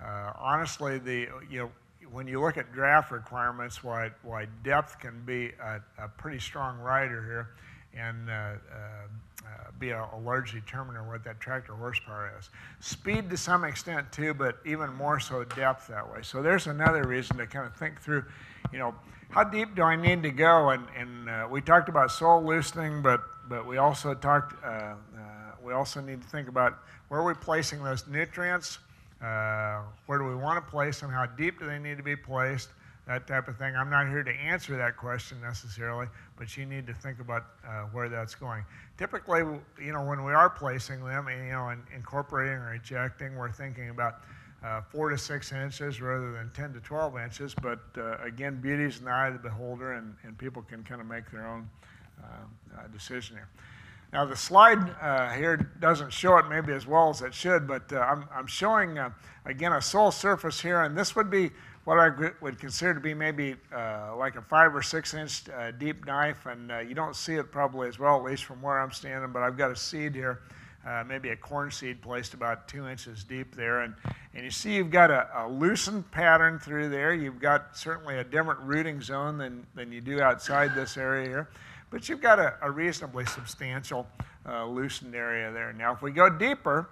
Uh, 0.00 0.32
honestly, 0.38 0.98
the, 0.98 1.28
you 1.50 1.58
know, 1.58 1.70
when 2.12 2.28
you 2.28 2.40
look 2.40 2.56
at 2.56 2.72
draft 2.72 3.10
requirements, 3.10 3.82
why, 3.82 4.10
why 4.22 4.46
depth 4.62 4.98
can 4.98 5.22
be 5.24 5.52
a, 5.60 5.80
a 5.98 6.08
pretty 6.08 6.38
strong 6.38 6.78
rider 6.78 7.24
here, 7.24 7.48
and 8.00 8.30
uh, 8.30 8.32
uh, 8.32 8.56
be 9.78 9.90
a, 9.90 10.08
a, 10.12 10.20
large 10.24 10.52
determiner 10.52 11.06
what 11.06 11.24
that 11.24 11.40
tractor 11.40 11.74
horsepower 11.74 12.32
is. 12.38 12.48
Speed 12.80 13.28
to 13.30 13.36
some 13.36 13.64
extent 13.64 14.10
too, 14.12 14.32
but 14.32 14.58
even 14.64 14.92
more 14.94 15.18
so 15.18 15.44
depth 15.44 15.88
that 15.88 16.10
way. 16.10 16.20
So 16.22 16.42
there's 16.42 16.68
another 16.68 17.04
reason 17.04 17.36
to 17.38 17.46
kind 17.46 17.66
of 17.66 17.74
think 17.74 18.00
through, 18.00 18.24
you 18.72 18.78
know, 18.78 18.94
how 19.30 19.44
deep 19.44 19.74
do 19.74 19.82
I 19.82 19.96
need 19.96 20.22
to 20.22 20.30
go? 20.30 20.70
And, 20.70 20.86
and 20.96 21.28
uh, 21.28 21.48
we 21.50 21.60
talked 21.60 21.88
about 21.88 22.10
soil 22.10 22.42
loosening, 22.42 23.02
but 23.02 23.22
but 23.48 23.66
we 23.66 23.76
also 23.76 24.14
talked. 24.14 24.62
Uh, 24.64 24.68
uh 24.68 24.94
we 25.62 25.72
also 25.72 26.00
need 26.00 26.20
to 26.20 26.28
think 26.28 26.48
about 26.48 26.78
where 27.08 27.20
are 27.20 27.24
we 27.24 27.34
placing 27.34 27.84
those 27.84 28.08
nutrients. 28.08 28.78
Uh, 29.22 29.82
where 30.06 30.18
do 30.18 30.24
we 30.24 30.34
want 30.34 30.64
to 30.64 30.70
place 30.70 30.98
them? 30.98 31.08
How 31.08 31.26
deep 31.26 31.60
do 31.60 31.66
they 31.66 31.78
need 31.78 31.96
to 31.98 32.02
be 32.02 32.16
placed? 32.16 32.70
that 33.06 33.26
type 33.26 33.48
of 33.48 33.56
thing. 33.56 33.74
I'm 33.76 33.90
not 33.90 34.08
here 34.08 34.22
to 34.22 34.30
answer 34.30 34.76
that 34.76 34.96
question 34.96 35.40
necessarily, 35.40 36.06
but 36.36 36.56
you 36.56 36.66
need 36.66 36.86
to 36.86 36.94
think 36.94 37.20
about 37.20 37.44
uh, 37.66 37.82
where 37.92 38.08
that's 38.08 38.34
going. 38.34 38.64
Typically, 38.96 39.40
you 39.80 39.92
know, 39.92 40.02
when 40.02 40.24
we 40.24 40.32
are 40.32 40.48
placing 40.48 41.04
them, 41.04 41.28
you 41.28 41.52
know, 41.52 41.68
and 41.68 41.82
incorporating 41.94 42.58
or 42.58 42.74
ejecting, 42.74 43.36
we're 43.36 43.50
thinking 43.50 43.90
about 43.90 44.20
four 44.90 45.10
to 45.10 45.18
six 45.18 45.52
inches 45.52 46.00
rather 46.00 46.32
than 46.32 46.50
10 46.54 46.74
to 46.74 46.80
12 46.80 47.18
inches. 47.18 47.54
But 47.54 47.80
uh, 47.96 48.18
again, 48.22 48.60
beauty's 48.60 48.98
in 48.98 49.04
the 49.04 49.10
eye 49.10 49.28
of 49.28 49.34
the 49.34 49.38
beholder, 49.38 49.92
and, 49.92 50.14
and 50.22 50.36
people 50.38 50.62
can 50.62 50.84
kind 50.84 51.00
of 51.00 51.06
make 51.06 51.30
their 51.30 51.46
own 51.46 51.68
uh, 52.22 52.26
uh, 52.78 52.86
decision 52.88 53.36
here. 53.36 53.48
Now, 54.12 54.26
the 54.26 54.36
slide 54.36 54.94
uh, 55.00 55.30
here 55.30 55.56
doesn't 55.80 56.12
show 56.12 56.36
it 56.36 56.46
maybe 56.48 56.72
as 56.74 56.86
well 56.86 57.08
as 57.08 57.22
it 57.22 57.32
should, 57.32 57.66
but 57.66 57.90
I'm, 57.92 58.28
I'm 58.34 58.46
showing, 58.46 58.98
again, 59.46 59.72
a 59.72 59.80
soil 59.80 60.10
surface 60.10 60.60
here, 60.60 60.82
and 60.82 60.96
this 60.96 61.16
would 61.16 61.30
be 61.30 61.50
what 61.84 61.98
I 61.98 62.10
would 62.40 62.58
consider 62.58 62.94
to 62.94 63.00
be 63.00 63.12
maybe 63.12 63.56
uh, 63.74 64.14
like 64.16 64.36
a 64.36 64.42
five 64.42 64.74
or 64.74 64.82
six 64.82 65.14
inch 65.14 65.48
uh, 65.48 65.72
deep 65.72 66.06
knife, 66.06 66.46
and 66.46 66.70
uh, 66.70 66.78
you 66.78 66.94
don't 66.94 67.16
see 67.16 67.34
it 67.34 67.50
probably 67.50 67.88
as 67.88 67.98
well, 67.98 68.16
at 68.16 68.24
least 68.24 68.44
from 68.44 68.62
where 68.62 68.78
I'm 68.78 68.92
standing, 68.92 69.32
but 69.32 69.42
I've 69.42 69.56
got 69.56 69.70
a 69.70 69.76
seed 69.76 70.14
here, 70.14 70.42
uh, 70.86 71.04
maybe 71.06 71.28
a 71.30 71.36
corn 71.36 71.70
seed 71.70 72.02
placed 72.02 72.34
about 72.34 72.66
two 72.68 72.88
inches 72.88 73.24
deep 73.24 73.54
there. 73.54 73.80
And, 73.80 73.94
and 74.34 74.44
you 74.44 74.50
see 74.50 74.74
you've 74.74 74.90
got 74.90 75.10
a, 75.10 75.28
a, 75.34 75.48
loosened 75.48 76.10
pattern 76.10 76.58
through 76.58 76.88
there. 76.88 77.14
You've 77.14 77.40
got 77.40 77.76
certainly 77.76 78.18
a 78.18 78.24
different 78.24 78.60
rooting 78.60 79.00
zone 79.00 79.38
than, 79.38 79.66
than 79.74 79.92
you 79.92 80.00
do 80.00 80.20
outside 80.20 80.74
this 80.74 80.96
area 80.96 81.28
here, 81.28 81.48
but 81.90 82.08
you've 82.08 82.20
got 82.20 82.38
a, 82.38 82.54
a 82.62 82.70
reasonably 82.70 83.26
substantial 83.26 84.06
uh, 84.46 84.66
loosened 84.66 85.14
area 85.14 85.52
there. 85.52 85.72
Now, 85.72 85.92
if 85.92 86.02
we 86.02 86.10
go 86.10 86.28
deeper, 86.28 86.88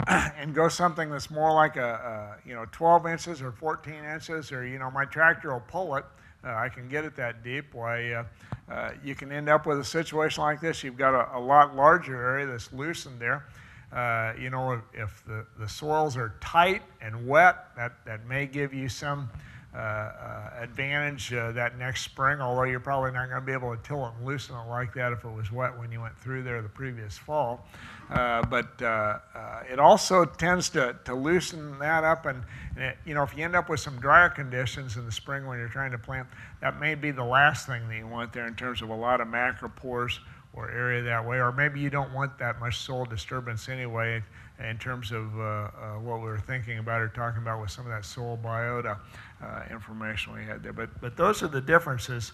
and 0.08 0.54
go 0.54 0.68
something 0.68 1.08
that's 1.08 1.30
more 1.30 1.52
like 1.52 1.76
a, 1.76 2.36
a, 2.44 2.48
you 2.48 2.54
know 2.54 2.66
12 2.72 3.06
inches 3.06 3.40
or 3.40 3.52
14 3.52 3.94
inches 3.94 4.50
or 4.50 4.66
you 4.66 4.76
know 4.76 4.90
my 4.90 5.04
tractor 5.04 5.52
will 5.52 5.62
pull 5.68 5.94
it 5.94 6.04
I 6.50 6.68
can 6.68 6.88
get 6.88 7.04
it 7.04 7.16
that 7.16 7.42
deep. 7.42 7.74
Why 7.74 8.12
uh, 8.12 8.24
uh, 8.70 8.90
you 9.02 9.14
can 9.14 9.32
end 9.32 9.48
up 9.48 9.66
with 9.66 9.78
a 9.78 9.84
situation 9.84 10.42
like 10.42 10.60
this. 10.60 10.82
You've 10.82 10.96
got 10.96 11.14
a, 11.14 11.36
a 11.36 11.40
lot 11.40 11.74
larger 11.74 12.16
area 12.22 12.46
that's 12.46 12.72
loosened 12.72 13.20
there. 13.20 13.46
Uh, 13.92 14.32
you 14.38 14.50
know 14.50 14.72
if, 14.72 14.80
if, 14.92 15.24
the, 15.24 15.46
the 15.58 15.68
soils 15.68 16.16
are 16.16 16.34
tight 16.40 16.82
and 17.00 17.28
wet 17.28 17.68
that, 17.76 18.04
that 18.04 18.26
may 18.26 18.44
give 18.46 18.74
you 18.74 18.88
some 18.88 19.30
uh, 19.32 19.36
uh, 19.36 19.63
advantage 19.74 21.30
that 21.30 21.76
next 21.78 22.02
spring 22.02 22.40
although 22.40 22.62
you're 22.62 22.80
probably 22.80 23.10
not 23.10 23.28
going 23.28 23.40
to 23.40 23.46
be 23.46 23.52
able 23.52 23.74
to 23.74 23.82
till 23.82 24.06
it 24.06 24.12
and 24.16 24.26
loosen 24.26 24.54
it 24.54 24.68
like 24.68 24.94
that 24.94 25.12
if 25.12 25.24
it 25.24 25.30
was 25.30 25.50
wet 25.50 25.76
when 25.78 25.90
you 25.90 26.00
went 26.00 26.16
through 26.18 26.42
there 26.42 26.62
the 26.62 26.68
previous 26.68 27.18
fall 27.18 27.66
uh, 28.10 28.42
but 28.42 28.80
uh, 28.82 29.18
uh, 29.34 29.62
it 29.70 29.78
also 29.78 30.24
tends 30.24 30.68
to, 30.70 30.96
to 31.04 31.14
loosen 31.14 31.78
that 31.78 32.04
up. 32.04 32.26
And, 32.26 32.42
and 32.76 32.84
it, 32.84 32.98
you 33.04 33.14
know, 33.14 33.22
if 33.22 33.36
you 33.36 33.44
end 33.44 33.56
up 33.56 33.68
with 33.68 33.80
some 33.80 33.98
drier 33.98 34.28
conditions 34.28 34.96
in 34.96 35.06
the 35.06 35.12
spring 35.12 35.46
when 35.46 35.58
you're 35.58 35.68
trying 35.68 35.92
to 35.92 35.98
plant, 35.98 36.28
that 36.60 36.78
may 36.78 36.94
be 36.94 37.10
the 37.10 37.24
last 37.24 37.66
thing 37.66 37.88
that 37.88 37.96
you 37.96 38.06
want 38.06 38.32
there 38.32 38.46
in 38.46 38.54
terms 38.54 38.82
of 38.82 38.90
a 38.90 38.94
lot 38.94 39.20
of 39.20 39.28
macropores 39.28 40.18
or 40.52 40.70
area 40.70 41.02
that 41.02 41.26
way. 41.26 41.38
Or 41.38 41.50
maybe 41.50 41.80
you 41.80 41.90
don't 41.90 42.12
want 42.12 42.38
that 42.38 42.60
much 42.60 42.78
soil 42.78 43.04
disturbance 43.04 43.68
anyway 43.68 44.22
in 44.60 44.78
terms 44.78 45.10
of 45.10 45.36
uh, 45.36 45.42
uh, 45.42 45.70
what 45.98 46.20
we 46.20 46.26
were 46.26 46.38
thinking 46.38 46.78
about 46.78 47.00
or 47.00 47.08
talking 47.08 47.42
about 47.42 47.60
with 47.60 47.70
some 47.70 47.86
of 47.86 47.90
that 47.90 48.04
soil 48.04 48.38
biota 48.42 48.96
uh, 48.96 49.33
information 49.70 50.34
we 50.34 50.44
had 50.44 50.62
there. 50.62 50.72
But, 50.72 51.00
but 51.00 51.16
those 51.16 51.42
are 51.42 51.48
the 51.48 51.60
differences 51.60 52.32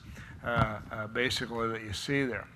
basically 1.13 1.69
that 1.69 1.83
you 1.83 1.93
see 1.93 2.25
there. 2.25 2.47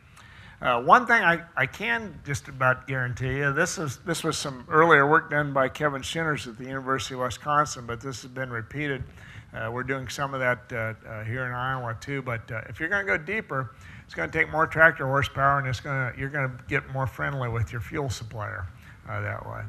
Uh, 0.64 0.80
one 0.80 1.04
thing 1.04 1.22
I, 1.22 1.42
I 1.56 1.66
can 1.66 2.18
just 2.24 2.48
about 2.48 2.86
guarantee 2.86 3.36
you, 3.36 3.52
this, 3.52 3.76
is, 3.76 3.98
this 3.98 4.24
was 4.24 4.38
some 4.38 4.64
earlier 4.70 5.06
work 5.06 5.30
done 5.30 5.52
by 5.52 5.68
Kevin 5.68 6.00
Shinners 6.00 6.46
at 6.46 6.56
the 6.56 6.64
University 6.64 7.14
of 7.14 7.20
Wisconsin, 7.20 7.86
but 7.86 8.00
this 8.00 8.22
has 8.22 8.30
been 8.30 8.48
repeated. 8.48 9.04
Uh, 9.52 9.70
we're 9.70 9.82
doing 9.82 10.08
some 10.08 10.32
of 10.32 10.40
that 10.40 10.72
uh, 10.72 10.94
uh 11.06 11.22
here 11.24 11.44
in 11.44 11.52
Iowa 11.52 11.96
too, 12.00 12.22
but 12.22 12.50
uh, 12.50 12.62
if 12.68 12.80
you're 12.80 12.88
going 12.88 13.06
to 13.06 13.18
go 13.18 13.22
deeper, 13.22 13.74
it's 14.06 14.14
going 14.14 14.30
to 14.30 14.38
take 14.38 14.50
more 14.50 14.66
tractor 14.66 15.06
horsepower, 15.06 15.58
and 15.58 15.68
it's 15.68 15.80
to, 15.80 16.12
you're 16.16 16.30
going 16.30 16.48
to 16.48 16.64
get 16.66 16.88
more 16.94 17.06
friendly 17.06 17.48
with 17.48 17.70
your 17.70 17.80
fuel 17.80 18.08
supplier 18.08 18.66
uh, 19.08 19.20
that 19.20 19.46
way. 19.46 19.62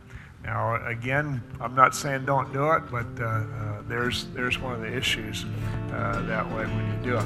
Now, 0.46 0.86
again, 0.86 1.42
I'm 1.60 1.74
not 1.74 1.96
saying 1.96 2.26
don't 2.26 2.54
do 2.54 2.72
it, 2.74 2.84
but 2.92 3.08
uh, 3.20 3.26
uh, 3.26 3.82
there's 3.88 4.26
there's 4.36 4.60
one 4.60 4.76
of 4.76 4.82
the 4.82 4.96
issues 4.96 5.44
uh, 5.92 6.22
that 6.28 6.46
way 6.48 6.66
when 6.68 6.86
you 6.92 6.98
do 7.04 7.18
it. 7.18 7.26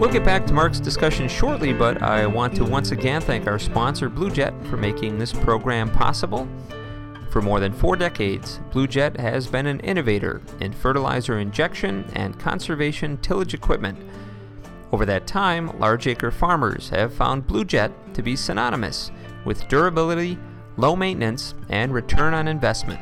We'll 0.00 0.10
get 0.10 0.24
back 0.24 0.46
to 0.46 0.54
Mark's 0.54 0.80
discussion 0.80 1.28
shortly, 1.28 1.74
but 1.74 2.02
I 2.02 2.26
want 2.26 2.56
to 2.56 2.64
once 2.64 2.90
again 2.90 3.20
thank 3.20 3.46
our 3.46 3.58
sponsor, 3.58 4.08
Blu-Jet, 4.08 4.54
for 4.64 4.78
making 4.78 5.18
this 5.18 5.34
program 5.34 5.90
possible. 5.90 6.48
For 7.28 7.42
more 7.42 7.60
than 7.60 7.74
four 7.74 7.96
decades, 7.96 8.60
Blu-Jet 8.72 9.20
has 9.20 9.46
been 9.46 9.66
an 9.66 9.80
innovator 9.80 10.40
in 10.60 10.72
fertilizer 10.72 11.38
injection 11.38 12.06
and 12.14 12.40
conservation 12.40 13.18
tillage 13.18 13.52
equipment 13.52 13.98
over 14.92 15.06
that 15.06 15.26
time, 15.26 15.78
large 15.78 16.06
acre 16.06 16.30
farmers 16.30 16.88
have 16.88 17.14
found 17.14 17.46
Blu-Jet 17.46 18.14
to 18.14 18.22
be 18.22 18.36
synonymous 18.36 19.10
with 19.44 19.68
durability, 19.68 20.38
low 20.76 20.96
maintenance, 20.96 21.54
and 21.68 21.94
return 21.94 22.34
on 22.34 22.48
investment. 22.48 23.00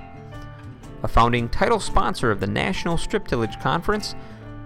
A 1.03 1.09
founding 1.09 1.49
title 1.49 1.81
sponsor 1.81 2.31
of 2.31 2.41
the 2.41 2.47
National 2.47 2.99
Strip 2.99 3.27
Tillage 3.27 3.59
Conference, 3.61 4.15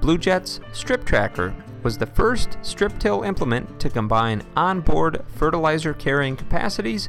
Blu-Jet's 0.00 0.60
Strip 0.72 1.04
Tracker 1.04 1.54
was 1.82 1.98
the 1.98 2.06
first 2.06 2.58
strip 2.62 2.98
till 2.98 3.22
implement 3.22 3.78
to 3.80 3.90
combine 3.90 4.42
onboard 4.56 5.24
fertilizer 5.36 5.94
carrying 5.94 6.36
capacities 6.36 7.08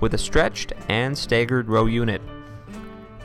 with 0.00 0.14
a 0.14 0.18
stretched 0.18 0.72
and 0.88 1.16
staggered 1.16 1.68
row 1.68 1.86
unit. 1.86 2.20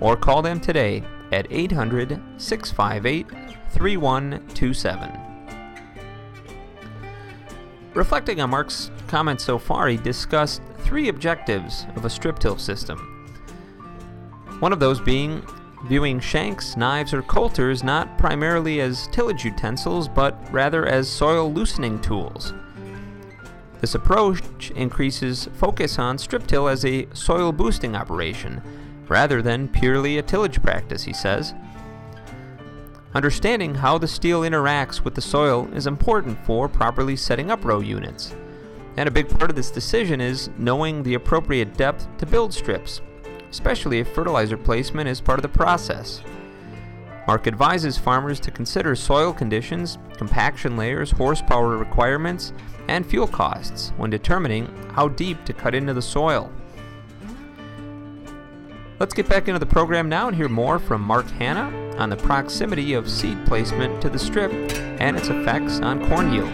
or 0.00 0.16
call 0.16 0.42
them 0.42 0.60
today 0.60 1.02
at 1.32 1.46
800 1.50 2.20
658 2.36 3.26
3127. 3.70 5.20
Reflecting 7.94 8.40
on 8.40 8.50
Mark's 8.50 8.90
comments 9.08 9.44
so 9.44 9.58
far, 9.58 9.88
he 9.88 9.96
discussed 9.96 10.60
three 10.80 11.08
objectives 11.08 11.86
of 11.96 12.04
a 12.04 12.10
strip 12.10 12.38
till 12.38 12.58
system. 12.58 12.98
One 14.60 14.72
of 14.72 14.80
those 14.80 15.00
being 15.00 15.42
viewing 15.86 16.20
shanks, 16.20 16.76
knives, 16.76 17.14
or 17.14 17.22
coulters 17.22 17.82
not 17.82 18.18
primarily 18.18 18.80
as 18.80 19.08
tillage 19.08 19.44
utensils, 19.44 20.08
but 20.08 20.36
rather 20.52 20.86
as 20.86 21.08
soil 21.08 21.52
loosening 21.52 22.00
tools. 22.00 22.52
This 23.80 23.94
approach 23.94 24.70
increases 24.72 25.48
focus 25.54 25.98
on 25.98 26.18
strip 26.18 26.46
till 26.46 26.68
as 26.68 26.84
a 26.84 27.06
soil 27.12 27.52
boosting 27.52 27.94
operation 27.94 28.62
rather 29.08 29.42
than 29.42 29.68
purely 29.68 30.18
a 30.18 30.22
tillage 30.22 30.62
practice, 30.62 31.04
he 31.04 31.12
says. 31.12 31.54
Understanding 33.14 33.74
how 33.74 33.96
the 33.96 34.08
steel 34.08 34.42
interacts 34.42 35.02
with 35.02 35.14
the 35.14 35.22
soil 35.22 35.68
is 35.72 35.86
important 35.86 36.38
for 36.44 36.68
properly 36.68 37.16
setting 37.16 37.50
up 37.50 37.64
row 37.64 37.80
units. 37.80 38.34
And 38.96 39.08
a 39.08 39.12
big 39.12 39.28
part 39.28 39.50
of 39.50 39.56
this 39.56 39.70
decision 39.70 40.20
is 40.20 40.50
knowing 40.58 41.02
the 41.02 41.14
appropriate 41.14 41.76
depth 41.76 42.08
to 42.18 42.26
build 42.26 42.52
strips, 42.52 43.00
especially 43.50 44.00
if 44.00 44.08
fertilizer 44.08 44.56
placement 44.56 45.08
is 45.08 45.20
part 45.20 45.38
of 45.38 45.42
the 45.42 45.48
process. 45.48 46.22
Mark 47.26 47.46
advises 47.46 47.98
farmers 47.98 48.38
to 48.40 48.50
consider 48.50 48.94
soil 48.94 49.32
conditions, 49.32 49.98
compaction 50.16 50.76
layers, 50.76 51.10
horsepower 51.10 51.76
requirements, 51.76 52.52
and 52.88 53.04
fuel 53.04 53.26
costs 53.26 53.92
when 53.96 54.10
determining 54.10 54.66
how 54.92 55.08
deep 55.08 55.44
to 55.44 55.52
cut 55.52 55.74
into 55.74 55.92
the 55.92 56.02
soil. 56.02 56.52
Let's 58.98 59.12
get 59.12 59.28
back 59.28 59.46
into 59.46 59.58
the 59.58 59.66
program 59.66 60.08
now 60.08 60.26
and 60.26 60.34
hear 60.34 60.48
more 60.48 60.78
from 60.78 61.02
Mark 61.02 61.26
Hanna 61.32 61.70
on 61.98 62.08
the 62.08 62.16
proximity 62.16 62.94
of 62.94 63.10
seed 63.10 63.36
placement 63.44 64.00
to 64.00 64.08
the 64.08 64.18
strip 64.18 64.50
and 64.98 65.18
its 65.18 65.28
effects 65.28 65.80
on 65.80 66.08
corn 66.08 66.32
yield. 66.32 66.50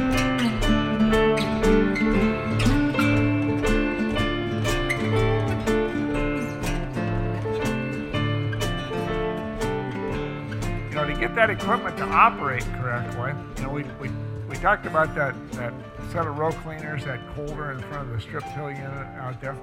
You 10.88 10.96
know, 10.96 11.06
to 11.06 11.14
get 11.20 11.36
that 11.36 11.48
equipment 11.48 11.96
to 11.98 12.04
operate 12.06 12.64
correctly, 12.80 13.34
you 13.58 13.62
know, 13.62 13.70
we, 13.70 13.84
we, 14.00 14.12
we 14.48 14.56
talked 14.56 14.86
about 14.86 15.14
that, 15.14 15.36
that 15.52 15.72
set 16.10 16.26
of 16.26 16.36
row 16.36 16.50
cleaners, 16.50 17.04
that 17.04 17.20
coulter 17.36 17.70
in 17.70 17.78
front 17.82 18.08
of 18.08 18.16
the 18.16 18.20
strip 18.20 18.42
till 18.52 18.68
unit 18.68 19.06
out 19.16 19.40
there 19.40 19.56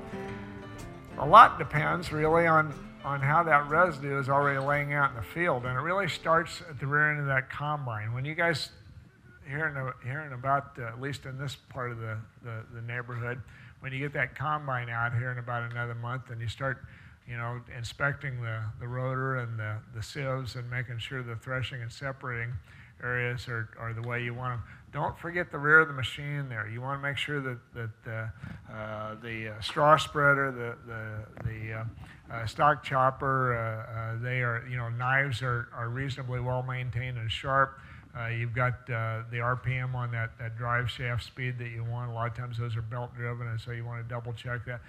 a 1.19 1.25
lot 1.25 1.59
depends 1.59 2.11
really 2.11 2.47
on, 2.47 2.73
on 3.03 3.19
how 3.19 3.43
that 3.43 3.69
residue 3.69 4.19
is 4.19 4.29
already 4.29 4.59
laying 4.59 4.93
out 4.93 5.11
in 5.11 5.17
the 5.17 5.21
field. 5.21 5.65
And 5.65 5.77
it 5.77 5.81
really 5.81 6.07
starts 6.07 6.61
at 6.69 6.79
the 6.79 6.87
rear 6.87 7.11
end 7.11 7.19
of 7.19 7.27
that 7.27 7.49
combine. 7.49 8.13
When 8.13 8.25
you 8.25 8.35
guys 8.35 8.69
hearing, 9.47 9.75
hearing 10.03 10.31
about, 10.31 10.77
uh, 10.79 10.83
at 10.83 11.01
least 11.01 11.25
in 11.25 11.37
this 11.37 11.55
part 11.69 11.91
of 11.91 11.99
the, 11.99 12.17
the, 12.43 12.63
the, 12.73 12.81
neighborhood, 12.81 13.41
when 13.81 13.91
you 13.91 13.99
get 13.99 14.13
that 14.13 14.35
combine 14.35 14.89
out 14.89 15.13
here 15.13 15.31
in 15.31 15.39
about 15.39 15.69
another 15.69 15.95
month 15.95 16.29
and 16.29 16.39
you 16.39 16.47
start, 16.47 16.85
you 17.27 17.35
know, 17.35 17.59
inspecting 17.77 18.41
the, 18.41 18.61
the 18.79 18.87
rotor 18.87 19.37
and 19.37 19.59
the, 19.59 19.75
the 19.95 20.03
sieves 20.03 20.55
and 20.55 20.69
making 20.69 20.97
sure 20.99 21.21
the 21.21 21.35
threshing 21.35 21.81
and 21.81 21.91
separating 21.91 22.53
areas 23.03 23.47
are, 23.47 23.69
are 23.79 23.93
the 23.93 24.01
way 24.01 24.23
you 24.23 24.33
want 24.33 24.53
them. 24.53 24.63
Don't 24.91 25.17
forget 25.19 25.51
the 25.51 25.57
rear 25.57 25.79
of 25.79 25.87
the 25.87 25.93
machine 25.93 26.49
there. 26.49 26.67
You 26.67 26.81
want 26.81 26.99
to 26.99 27.07
make 27.07 27.17
sure 27.17 27.41
that, 27.41 27.59
that 27.75 28.11
uh, 28.11 28.73
uh, 28.73 29.15
the 29.21 29.49
uh, 29.49 29.61
straw 29.61 29.97
spreader, 29.97 30.51
the, 30.51 30.91
the, 30.91 31.49
the 31.49 31.73
uh, 31.73 32.33
uh, 32.33 32.45
stalk 32.47 32.83
chopper, 32.83 33.55
uh, 33.55 34.21
they 34.23 34.41
are, 34.41 34.65
you 34.69 34.77
know, 34.77 34.89
knives 34.89 35.43
are, 35.43 35.69
are 35.75 35.89
reasonably 35.89 36.39
well 36.39 36.63
maintained 36.63 37.17
and 37.17 37.31
sharp. 37.31 37.79
you've 38.35 38.53
got 38.53 38.87
the 38.87 39.23
RPM 39.33 39.93
on 39.93 40.11
that, 40.11 40.31
that 40.39 40.57
drive 40.57 40.89
shaft 40.89 41.23
speed 41.23 41.59
that 41.59 41.69
you 41.69 41.83
want. 41.83 42.09
A 42.09 42.13
lot 42.13 42.27
of 42.27 42.35
times 42.35 42.57
those 42.57 42.75
are 42.75 42.81
belt 42.81 43.15
driven, 43.15 43.47
and 43.47 43.61
so 43.61 43.71
you 43.71 43.85
want 43.85 44.03
to 44.03 44.09
double 44.09 44.33
check 44.33 44.65
that. 44.65 44.81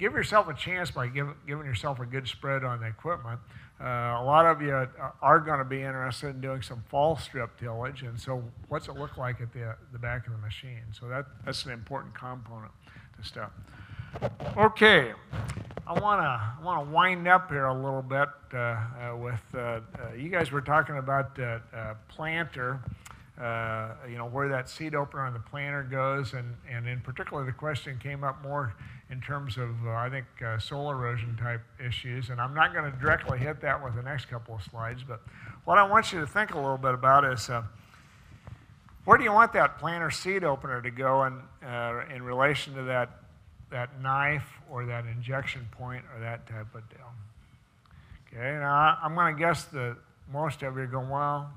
Give 0.00 0.14
yourself 0.14 0.48
a 0.48 0.54
chance 0.54 0.90
by 0.90 1.08
give, 1.08 1.28
giving 1.46 1.66
yourself 1.66 2.00
a 2.00 2.06
good 2.06 2.26
spread 2.26 2.64
on 2.64 2.80
the 2.80 2.86
equipment. 2.86 3.38
Uh, 3.78 3.84
a 3.84 4.24
lot 4.24 4.46
of 4.46 4.62
you 4.62 4.88
are 5.20 5.38
going 5.38 5.58
to 5.58 5.64
be 5.64 5.82
interested 5.82 6.28
in 6.28 6.40
doing 6.40 6.62
some 6.62 6.82
fall 6.88 7.18
strip 7.18 7.60
tillage, 7.60 8.00
and 8.00 8.18
so 8.18 8.42
what's 8.68 8.88
it 8.88 8.96
look 8.96 9.18
like 9.18 9.42
at 9.42 9.52
the, 9.52 9.76
the 9.92 9.98
back 9.98 10.26
of 10.26 10.32
the 10.32 10.38
machine? 10.38 10.80
So 10.98 11.06
that, 11.08 11.26
that's 11.44 11.66
an 11.66 11.72
important 11.72 12.14
component 12.14 12.72
to 13.20 13.28
stuff. 13.28 13.50
Okay, 14.56 15.12
I 15.86 15.92
want 16.00 16.22
to 16.22 16.24
I 16.24 16.56
want 16.64 16.86
to 16.86 16.90
wind 16.90 17.28
up 17.28 17.50
here 17.50 17.66
a 17.66 17.74
little 17.74 18.00
bit 18.00 18.28
uh, 18.54 18.56
uh, 18.56 19.16
with 19.18 19.42
uh, 19.54 19.58
uh, 19.58 19.80
you 20.16 20.30
guys 20.30 20.50
were 20.50 20.62
talking 20.62 20.96
about 20.96 21.36
uh, 23.40 23.94
you 24.08 24.16
know 24.16 24.26
where 24.26 24.48
that 24.48 24.68
seed 24.68 24.94
opener 24.94 25.24
on 25.24 25.32
the 25.32 25.40
planter 25.40 25.82
goes, 25.82 26.34
and 26.34 26.54
and 26.70 26.86
in 26.86 27.00
particular 27.00 27.44
the 27.44 27.52
question 27.52 27.98
came 27.98 28.22
up 28.22 28.42
more 28.42 28.74
in 29.10 29.20
terms 29.20 29.56
of, 29.56 29.70
uh, 29.84 29.90
I 29.90 30.08
think, 30.08 30.26
uh, 30.44 30.58
soil 30.58 30.90
erosion 30.90 31.36
type 31.36 31.62
issues. 31.84 32.30
And 32.30 32.40
I'm 32.40 32.54
not 32.54 32.72
going 32.72 32.90
to 32.90 32.96
directly 32.98 33.38
hit 33.38 33.60
that 33.60 33.82
with 33.82 33.96
the 33.96 34.02
next 34.02 34.26
couple 34.26 34.54
of 34.54 34.62
slides, 34.62 35.02
but 35.06 35.20
what 35.64 35.78
I 35.78 35.82
want 35.86 36.12
you 36.12 36.20
to 36.20 36.26
think 36.26 36.54
a 36.54 36.56
little 36.56 36.78
bit 36.78 36.94
about 36.94 37.24
is 37.24 37.50
uh, 37.50 37.62
where 39.04 39.18
do 39.18 39.24
you 39.24 39.32
want 39.32 39.52
that 39.54 39.78
planter 39.78 40.10
seed 40.10 40.44
opener 40.44 40.80
to 40.80 40.90
go 40.90 41.24
in, 41.24 41.40
uh, 41.66 42.04
in 42.14 42.22
relation 42.22 42.74
to 42.74 42.84
that, 42.84 43.10
that 43.70 44.00
knife 44.00 44.48
or 44.70 44.86
that 44.86 45.04
injection 45.06 45.66
point 45.72 46.04
or 46.14 46.20
that 46.20 46.46
type 46.46 46.72
of 46.74 46.88
deal? 46.88 47.12
Okay, 48.28 48.52
now 48.60 48.96
I'm 49.02 49.16
going 49.16 49.34
to 49.34 49.40
guess 49.40 49.64
that 49.64 49.96
most 50.32 50.62
of 50.62 50.76
you 50.76 50.82
are 50.82 50.86
going, 50.86 51.08
well, 51.08 51.50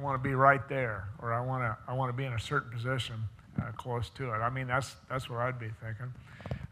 I 0.00 0.02
want 0.02 0.22
to 0.22 0.26
be 0.26 0.34
right 0.34 0.66
there, 0.66 1.08
or 1.20 1.34
I 1.34 1.44
want 1.44 1.62
to, 1.62 1.76
I 1.86 1.92
want 1.92 2.08
to 2.08 2.16
be 2.16 2.24
in 2.24 2.32
a 2.32 2.40
certain 2.40 2.70
position 2.70 3.16
uh, 3.60 3.70
close 3.72 4.08
to 4.10 4.30
it. 4.30 4.38
I 4.38 4.48
mean, 4.48 4.66
that's, 4.66 4.96
that's 5.10 5.28
what 5.28 5.40
I'd 5.40 5.58
be 5.58 5.68
thinking. 5.82 6.14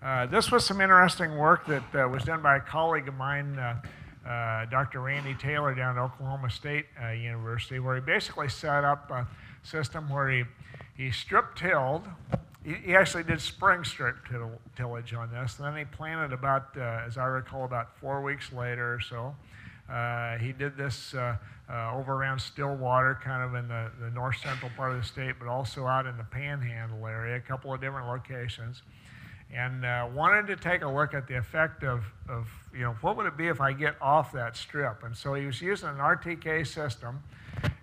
Uh, 0.03 0.25
this 0.25 0.51
was 0.51 0.65
some 0.65 0.81
interesting 0.81 1.37
work 1.37 1.67
that 1.67 1.83
uh, 1.95 2.09
was 2.09 2.25
done 2.25 2.41
by 2.41 2.57
a 2.57 2.61
colleague 2.61 3.07
of 3.07 3.15
mine, 3.15 3.59
uh, 3.59 3.77
uh 4.27 4.65
Dr. 4.67 5.01
Randy 5.01 5.35
Taylor, 5.35 5.75
down 5.75 5.99
at 5.99 6.03
Oklahoma 6.03 6.49
State 6.49 6.87
uh, 7.05 7.11
University, 7.11 7.81
where 7.81 7.97
he 7.97 8.01
basically 8.01 8.49
set 8.49 8.83
up 8.83 9.11
a 9.11 9.27
system 9.63 10.09
where 10.09 10.31
he, 10.31 10.45
he 10.97 11.11
strip 11.11 11.55
tilled. 11.55 12.09
He, 12.65 12.95
actually 12.95 13.25
did 13.25 13.43
spring 13.43 13.85
strip 13.85 14.27
till, 14.31 14.53
tillage 14.75 15.13
on 15.13 15.31
this. 15.31 15.59
And 15.59 15.67
then 15.67 15.77
he 15.77 15.85
planted 15.85 16.33
about, 16.33 16.75
as 16.79 17.19
I 17.19 17.27
recall, 17.27 17.65
about 17.65 17.99
four 17.99 18.23
weeks 18.23 18.53
later 18.53 18.95
or 18.95 19.01
so. 19.01 19.35
He 20.41 20.53
did 20.53 20.77
this 20.77 21.15
over 21.15 22.15
around 22.15 22.41
Stillwater, 22.41 23.19
kind 23.23 23.43
of 23.43 23.55
in 23.55 23.69
the, 23.69 23.91
the 24.01 24.11
north 24.11 24.37
central 24.39 24.71
part 24.77 24.93
of 24.93 24.99
the 24.99 25.07
state, 25.07 25.35
but 25.39 25.49
also 25.49 25.87
out 25.87 26.07
in 26.07 26.17
the 26.17 26.25
panhandle 26.25 27.07
area, 27.07 27.37
a 27.37 27.41
couple 27.41 27.73
of 27.73 27.81
different 27.81 28.09
locations 28.09 28.83
and 29.53 29.85
uh, 29.85 30.07
wanted 30.15 30.47
to 30.47 30.57
take 30.57 30.83
a 30.83 30.89
look 30.89 31.15
at 31.15 31.27
the 31.27 31.37
effect 31.37 31.83
of, 31.83 32.05
of, 32.29 32.47
you 32.73 32.81
know, 32.81 32.95
what 33.01 33.17
would 33.17 33.27
it 33.27 33.37
be 33.37 33.49
if 33.49 33.61
I 33.61 33.73
get 33.73 33.95
off 34.01 34.33
that 34.33 34.57
strip? 34.57 35.05
And 35.05 35.17
so 35.17 35.35
he 35.35 35.47
was 35.47 35.61
using 35.63 35.89
an 35.89 35.97
RTK 35.97 36.67
system, 36.67 37.23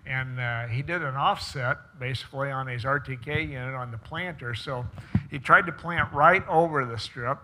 and 0.06 0.38
uh, 0.38 0.66
he 0.66 0.82
did 0.82 1.02
an 1.02 1.16
offset 1.16 1.98
basically 1.98 2.50
on 2.50 2.68
his 2.68 2.84
RTK 2.84 3.48
unit 3.48 3.74
on 3.74 3.90
the 3.90 3.98
planter. 3.98 4.54
So 4.54 4.86
he 5.30 5.38
tried 5.38 5.66
to 5.66 5.72
plant 5.72 6.12
right 6.12 6.46
over 6.46 6.84
the 6.84 6.98
strip. 6.98 7.38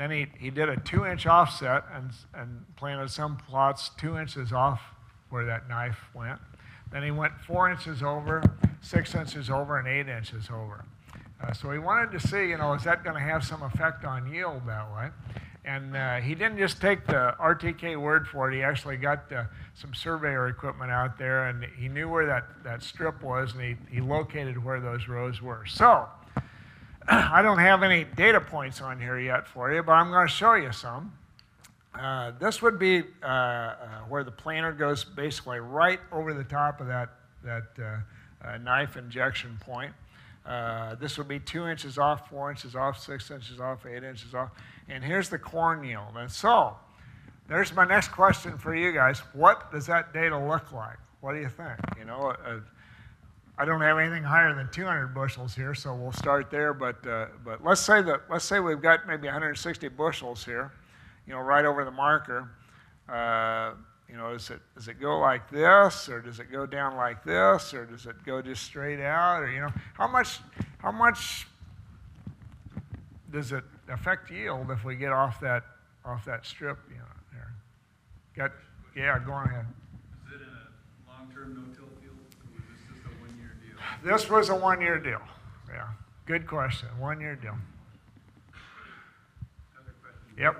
Then 0.00 0.10
he, 0.10 0.26
he 0.38 0.48
did 0.48 0.70
a 0.70 0.76
two 0.78 1.04
inch 1.04 1.26
offset 1.26 1.84
and, 1.94 2.10
and 2.32 2.64
planted 2.76 3.10
some 3.10 3.36
plots 3.36 3.90
two 3.98 4.16
inches 4.16 4.50
off 4.50 4.80
where 5.28 5.44
that 5.44 5.68
knife 5.68 5.98
went. 6.14 6.40
Then 6.90 7.02
he 7.02 7.10
went 7.10 7.34
four 7.46 7.70
inches 7.70 8.02
over, 8.02 8.42
six 8.80 9.14
inches 9.14 9.50
over, 9.50 9.78
and 9.78 9.86
eight 9.86 10.08
inches 10.08 10.48
over. 10.50 10.86
Uh, 11.42 11.52
so 11.52 11.70
he 11.70 11.78
wanted 11.78 12.18
to 12.18 12.26
see, 12.26 12.48
you 12.48 12.56
know, 12.56 12.72
is 12.72 12.82
that 12.84 13.04
going 13.04 13.14
to 13.14 13.22
have 13.22 13.44
some 13.44 13.62
effect 13.62 14.06
on 14.06 14.32
yield 14.32 14.62
that 14.66 14.90
way? 14.94 15.10
And 15.66 15.94
uh, 15.94 16.16
he 16.16 16.34
didn't 16.34 16.56
just 16.56 16.80
take 16.80 17.06
the 17.06 17.34
RTK 17.38 18.00
word 18.00 18.26
for 18.26 18.50
it. 18.50 18.56
He 18.56 18.62
actually 18.62 18.96
got 18.96 19.30
uh, 19.30 19.44
some 19.74 19.92
surveyor 19.92 20.48
equipment 20.48 20.90
out 20.90 21.18
there, 21.18 21.48
and 21.48 21.66
he 21.78 21.88
knew 21.88 22.08
where 22.08 22.24
that, 22.24 22.44
that 22.64 22.82
strip 22.82 23.22
was, 23.22 23.52
and 23.52 23.62
he, 23.62 23.76
he 23.90 24.00
located 24.00 24.64
where 24.64 24.80
those 24.80 25.08
rows 25.08 25.42
were. 25.42 25.66
So 25.66 26.08
I 27.08 27.42
don't 27.42 27.58
have 27.58 27.82
any 27.82 28.04
data 28.04 28.40
points 28.40 28.80
on 28.80 29.00
here 29.00 29.18
yet 29.18 29.46
for 29.46 29.72
you, 29.72 29.82
but 29.82 29.92
I'm 29.92 30.10
going 30.10 30.26
to 30.26 30.32
show 30.32 30.54
you 30.54 30.72
some. 30.72 31.12
Uh, 31.94 32.32
this 32.38 32.62
would 32.62 32.78
be 32.78 33.02
uh, 33.22 33.26
uh, 33.26 33.76
where 34.08 34.22
the 34.22 34.30
planer 34.30 34.72
goes 34.72 35.04
basically 35.04 35.58
right 35.58 36.00
over 36.12 36.32
the 36.34 36.44
top 36.44 36.80
of 36.80 36.86
that, 36.86 37.10
that 37.42 37.64
uh, 37.78 38.46
uh, 38.46 38.58
knife 38.58 38.96
injection 38.96 39.58
point. 39.60 39.92
Uh, 40.46 40.94
this 40.94 41.18
would 41.18 41.28
be 41.28 41.38
two 41.38 41.66
inches 41.66 41.98
off, 41.98 42.28
four 42.30 42.50
inches 42.50 42.74
off, 42.74 42.98
six 42.98 43.30
inches 43.30 43.60
off, 43.60 43.84
eight 43.86 44.04
inches 44.04 44.34
off. 44.34 44.50
And 44.88 45.02
here's 45.02 45.28
the 45.28 45.38
corn 45.38 45.84
yield. 45.84 46.16
And 46.16 46.30
so, 46.30 46.76
there's 47.48 47.74
my 47.74 47.84
next 47.84 48.08
question 48.08 48.56
for 48.56 48.74
you 48.74 48.92
guys. 48.92 49.20
What 49.32 49.72
does 49.72 49.86
that 49.86 50.12
data 50.12 50.38
look 50.38 50.72
like? 50.72 50.96
What 51.20 51.32
do 51.32 51.40
you 51.40 51.48
think? 51.48 51.76
You 51.98 52.04
know, 52.04 52.34
I 53.60 53.64
don't 53.66 53.82
have 53.82 53.98
anything 53.98 54.22
higher 54.22 54.54
than 54.54 54.70
200 54.70 55.08
bushels 55.08 55.54
here, 55.54 55.74
so 55.74 55.94
we'll 55.94 56.12
start 56.12 56.50
there. 56.50 56.72
But, 56.72 57.02
but 57.44 57.62
let's 57.62 57.82
say 57.82 58.00
that 58.02 58.22
let's 58.30 58.44
say 58.44 58.58
we've 58.58 58.80
got 58.80 59.06
maybe 59.06 59.26
160 59.26 59.88
bushels 59.88 60.44
here 60.44 60.72
you 61.30 61.36
know, 61.36 61.42
right 61.42 61.64
over 61.64 61.84
the 61.84 61.92
marker. 61.92 62.50
Uh, 63.08 63.74
you 64.08 64.16
know, 64.16 64.32
does 64.32 64.50
it, 64.50 64.60
does 64.74 64.88
it 64.88 65.00
go 65.00 65.20
like 65.20 65.48
this, 65.48 66.08
or 66.08 66.20
does 66.20 66.40
it 66.40 66.50
go 66.50 66.66
down 66.66 66.96
like 66.96 67.22
this, 67.22 67.72
or 67.72 67.86
does 67.86 68.06
it 68.06 68.16
go 68.26 68.42
just 68.42 68.64
straight 68.64 69.00
out, 69.00 69.40
or, 69.42 69.50
you 69.50 69.60
know, 69.60 69.72
how 69.94 70.08
much, 70.08 70.40
how 70.78 70.90
much 70.90 71.46
does 73.30 73.52
it 73.52 73.62
affect 73.88 74.28
yield 74.32 74.72
if 74.72 74.84
we 74.84 74.96
get 74.96 75.12
off 75.12 75.38
that, 75.40 75.62
off 76.04 76.24
that 76.24 76.44
strip, 76.44 76.78
you 76.90 76.96
know, 76.96 77.04
there? 77.32 77.52
Got, 78.34 78.50
yeah, 78.96 79.20
go 79.24 79.30
on 79.30 79.46
ahead. 79.46 79.66
Is 80.26 80.32
it 80.32 80.40
in 80.42 80.48
a 80.48 81.12
long-term 81.12 81.54
no-till 81.54 81.86
field, 82.02 82.18
or 82.18 82.50
was 82.52 82.64
this 82.66 82.82
just 82.92 83.06
a 83.06 83.10
one-year 83.22 83.54
deal? 83.62 83.78
This 84.04 84.30
was 84.30 84.48
a 84.48 84.54
one-year 84.54 84.98
deal, 84.98 85.20
yeah. 85.68 85.88
Good 86.26 86.46
question, 86.46 86.88
one-year 86.98 87.36
deal. 87.36 87.56
Other 89.78 89.94
questions? 90.02 90.38
Yep. 90.38 90.56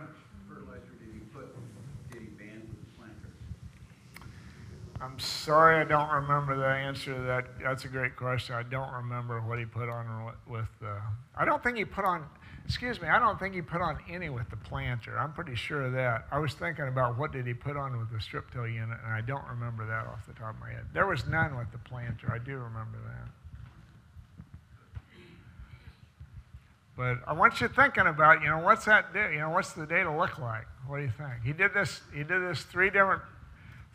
I'm 5.02 5.18
sorry, 5.18 5.80
I 5.80 5.84
don't 5.84 6.10
remember 6.10 6.56
the 6.56 6.66
answer 6.66 7.14
to 7.14 7.20
that. 7.22 7.46
That's 7.62 7.86
a 7.86 7.88
great 7.88 8.16
question. 8.16 8.54
I 8.54 8.62
don't 8.62 8.92
remember 8.92 9.40
what 9.40 9.58
he 9.58 9.64
put 9.64 9.88
on 9.88 10.30
with. 10.46 10.68
Uh, 10.84 11.00
I 11.34 11.46
don't 11.46 11.62
think 11.62 11.78
he 11.78 11.86
put 11.86 12.04
on. 12.04 12.26
Excuse 12.70 13.02
me. 13.02 13.08
I 13.08 13.18
don't 13.18 13.36
think 13.36 13.52
he 13.56 13.62
put 13.62 13.82
on 13.82 13.98
any 14.08 14.30
with 14.30 14.48
the 14.48 14.56
planter. 14.56 15.18
I'm 15.18 15.32
pretty 15.32 15.56
sure 15.56 15.86
of 15.86 15.92
that. 15.94 16.28
I 16.30 16.38
was 16.38 16.54
thinking 16.54 16.86
about 16.86 17.18
what 17.18 17.32
did 17.32 17.44
he 17.44 17.52
put 17.52 17.76
on 17.76 17.98
with 17.98 18.12
the 18.12 18.20
strip 18.20 18.48
till 18.52 18.64
unit, 18.64 18.96
and 19.04 19.12
I 19.12 19.22
don't 19.22 19.44
remember 19.48 19.84
that 19.88 20.06
off 20.06 20.24
the 20.24 20.34
top 20.34 20.54
of 20.54 20.60
my 20.60 20.70
head. 20.70 20.84
There 20.94 21.08
was 21.08 21.26
none 21.26 21.58
with 21.58 21.72
the 21.72 21.78
planter. 21.78 22.30
I 22.32 22.38
do 22.38 22.52
remember 22.52 22.98
that. 23.04 23.28
But 26.96 27.16
I 27.28 27.32
want 27.32 27.60
you 27.60 27.66
thinking 27.66 28.06
about, 28.06 28.40
you 28.40 28.48
know, 28.48 28.58
what's 28.58 28.84
that? 28.84 29.12
Do? 29.12 29.18
You 29.18 29.40
know, 29.40 29.50
what's 29.50 29.72
the 29.72 29.84
data 29.84 30.16
look 30.16 30.38
like? 30.38 30.68
What 30.86 30.98
do 30.98 31.02
you 31.02 31.12
think? 31.18 31.42
He 31.44 31.52
did 31.52 31.74
this. 31.74 32.02
He 32.14 32.22
did 32.22 32.40
this 32.40 32.62
three 32.62 32.90
different 32.90 33.22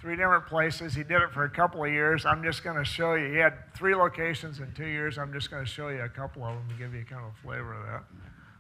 three 0.02 0.18
different 0.18 0.48
places. 0.48 0.94
He 0.94 1.04
did 1.04 1.22
it 1.22 1.32
for 1.32 1.46
a 1.46 1.50
couple 1.50 1.82
of 1.82 1.94
years. 1.94 2.26
I'm 2.26 2.44
just 2.44 2.62
going 2.62 2.76
to 2.76 2.84
show 2.84 3.14
you. 3.14 3.32
He 3.32 3.38
had 3.38 3.54
three 3.74 3.96
locations 3.96 4.60
in 4.60 4.74
two 4.74 4.86
years. 4.86 5.18
I'm 5.18 5.32
just 5.32 5.50
going 5.50 5.64
to 5.64 5.72
show 5.72 5.88
you 5.88 6.02
a 6.02 6.10
couple 6.10 6.44
of 6.44 6.56
them 6.56 6.68
to 6.68 6.76
give 6.76 6.94
you 6.94 7.06
kind 7.06 7.24
of 7.24 7.32
a 7.32 7.42
flavor 7.42 7.74
of 7.74 7.86
that. 7.86 8.04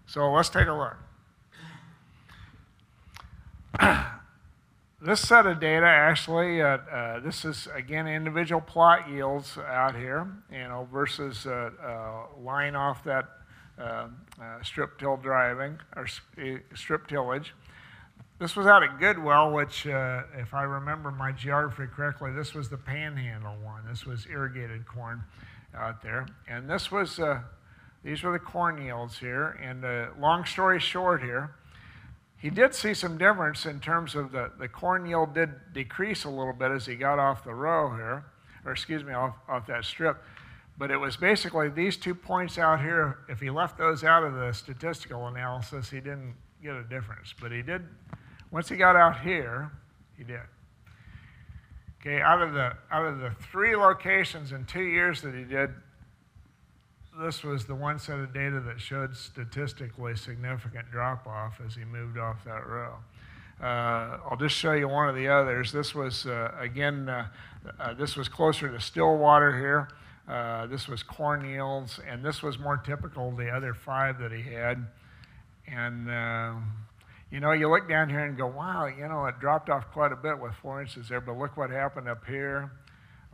So 0.08 0.32
let's 0.32 0.50
take 0.50 0.68
a 0.68 0.74
look. 0.74 0.98
this 5.02 5.20
set 5.20 5.46
of 5.46 5.60
data 5.60 5.86
actually, 5.86 6.62
uh, 6.62 6.78
uh, 6.78 7.20
this 7.20 7.44
is 7.44 7.68
again 7.74 8.08
individual 8.08 8.62
plot 8.62 9.10
yields 9.10 9.58
out 9.58 9.96
here, 9.96 10.28
you 10.52 10.60
know, 10.60 10.88
versus 10.92 11.46
uh, 11.46 11.70
uh 11.84 12.40
line 12.42 12.76
off 12.76 13.04
that 13.04 13.26
uh, 13.78 14.08
uh, 14.42 14.64
strip 14.64 14.98
till 15.00 15.18
driving 15.18 15.80
or 15.96 16.08
strip 16.74 17.08
tillage. 17.08 17.54
This 18.40 18.56
was 18.56 18.68
out 18.68 18.84
at 18.84 19.00
Goodwell, 19.00 19.54
which, 19.54 19.86
if 19.86 20.54
I 20.54 20.64
remember 20.64 21.10
my 21.10 21.32
geography 21.32 21.86
correctly, 21.88 22.32
this 22.34 22.54
was 22.54 22.68
the 22.68 22.78
panhandle 22.78 23.56
one. 23.64 23.84
This 23.88 24.06
was 24.06 24.28
irrigated 24.30 24.86
corn 24.86 25.24
out 25.74 26.02
there. 26.04 26.26
And 26.46 26.70
this 26.70 26.92
was, 26.92 27.18
these 28.06 28.22
were 28.22 28.32
the 28.32 28.40
corn 28.40 28.80
yields 28.80 29.18
here. 29.18 29.60
And 29.62 29.84
uh, 29.84 30.10
long 30.20 30.46
story 30.46 30.80
short 30.80 31.24
here, 31.24 31.56
he 32.38 32.52
did 32.52 32.76
see 32.76 32.94
some 32.94 33.18
difference 33.18 33.66
in 33.66 33.80
terms 33.80 34.14
of 34.14 34.32
the, 34.32 34.52
the 34.60 34.68
corn 34.68 35.08
yield 35.08 35.34
did 35.34 35.50
decrease 35.74 36.24
a 36.24 36.30
little 36.30 36.54
bit 36.54 36.70
as 36.72 36.86
he 36.86 36.96
got 36.96 37.18
off 37.18 37.44
the 37.44 37.56
row 37.56 37.96
here, 37.96 38.24
or 38.64 38.72
excuse 38.72 39.04
me, 39.04 39.12
off, 39.14 39.34
off 39.50 39.66
that 39.66 39.84
strip. 39.84 40.22
But 40.78 40.92
it 40.92 40.98
was 40.98 41.18
basically 41.18 41.70
these 41.70 41.98
two 41.98 42.14
points 42.14 42.60
out 42.60 42.80
here. 42.80 43.18
If 43.28 43.40
he 43.40 43.50
left 43.50 43.76
those 43.76 44.04
out 44.04 44.24
of 44.24 44.36
the 44.36 44.54
statistical 44.54 45.26
analysis, 45.26 45.90
he 45.90 45.98
didn't 45.98 46.36
get 46.62 46.76
a 46.76 46.84
difference. 46.84 47.34
But 47.42 47.52
he 47.52 47.64
did 47.64 47.82
once 48.52 48.70
he 48.70 48.76
got 48.76 48.96
out 48.96 49.22
here, 49.22 49.72
he 50.16 50.24
did. 50.24 50.42
Okay, 52.00 52.22
out 52.22 52.42
of 52.42 52.54
the 52.54 52.74
out 52.92 53.06
of 53.06 53.18
the 53.20 53.32
three 53.52 53.76
locations 53.76 54.52
in 54.52 54.66
two 54.66 54.84
years 54.84 55.22
that 55.24 55.34
he 55.34 55.44
did, 55.44 55.72
this 57.20 57.44
was 57.44 57.66
the 57.66 57.76
one 57.76 58.00
set 58.00 58.20
of 58.20 58.34
data 58.34 58.60
that 58.60 58.80
showed 58.80 59.16
statistically 59.16 60.16
significant 60.16 60.92
drop 60.92 61.26
off 61.28 61.60
as 61.66 61.76
he 61.76 61.86
moved 61.86 62.18
off 62.18 62.44
that 62.46 62.68
row. 62.68 62.96
Uh, 63.62 64.18
I'll 64.30 64.38
just 64.38 64.56
show 64.56 64.74
you 64.74 64.90
one 64.90 65.08
of 65.08 65.16
the 65.16 65.28
others. 65.28 65.72
This 65.72 65.96
was 65.96 66.26
uh, 66.26 66.52
again, 66.60 67.08
uh, 67.08 67.28
uh 67.80 67.94
this 67.94 68.16
was 68.16 68.28
closer 68.28 68.70
to 68.70 68.80
Stillwater 68.80 69.58
here. 69.58 69.88
Uh, 70.28 70.66
this 70.68 70.88
was 70.88 71.04
corn 71.04 71.46
yields, 71.46 72.00
and 72.10 72.24
this 72.24 72.42
was 72.42 72.60
more 72.60 72.78
typical 72.78 73.30
of 73.30 73.38
the 73.38 73.50
other 73.50 73.74
five 73.74 74.20
that 74.20 74.32
he 74.32 74.42
had. 74.42 74.86
And 75.68 76.10
uh, 76.10 76.54
you 77.32 77.40
know, 77.40 77.54
you 77.54 77.70
look 77.70 77.88
down 77.88 78.10
here 78.10 78.26
and 78.26 78.38
go, 78.38 78.48
wow, 78.48 78.88
you 78.88 79.08
know, 79.08 79.26
it 79.26 79.40
dropped 79.40 79.70
off 79.70 79.92
quite 79.92 80.12
a 80.12 80.16
bit 80.16 80.40
with 80.40 80.54
four 80.62 80.82
inches 80.82 81.10
there, 81.10 81.22
but 81.22 81.38
look 81.38 81.56
what 81.56 81.70
happened 81.70 82.10
up 82.10 82.26
here. 82.26 82.72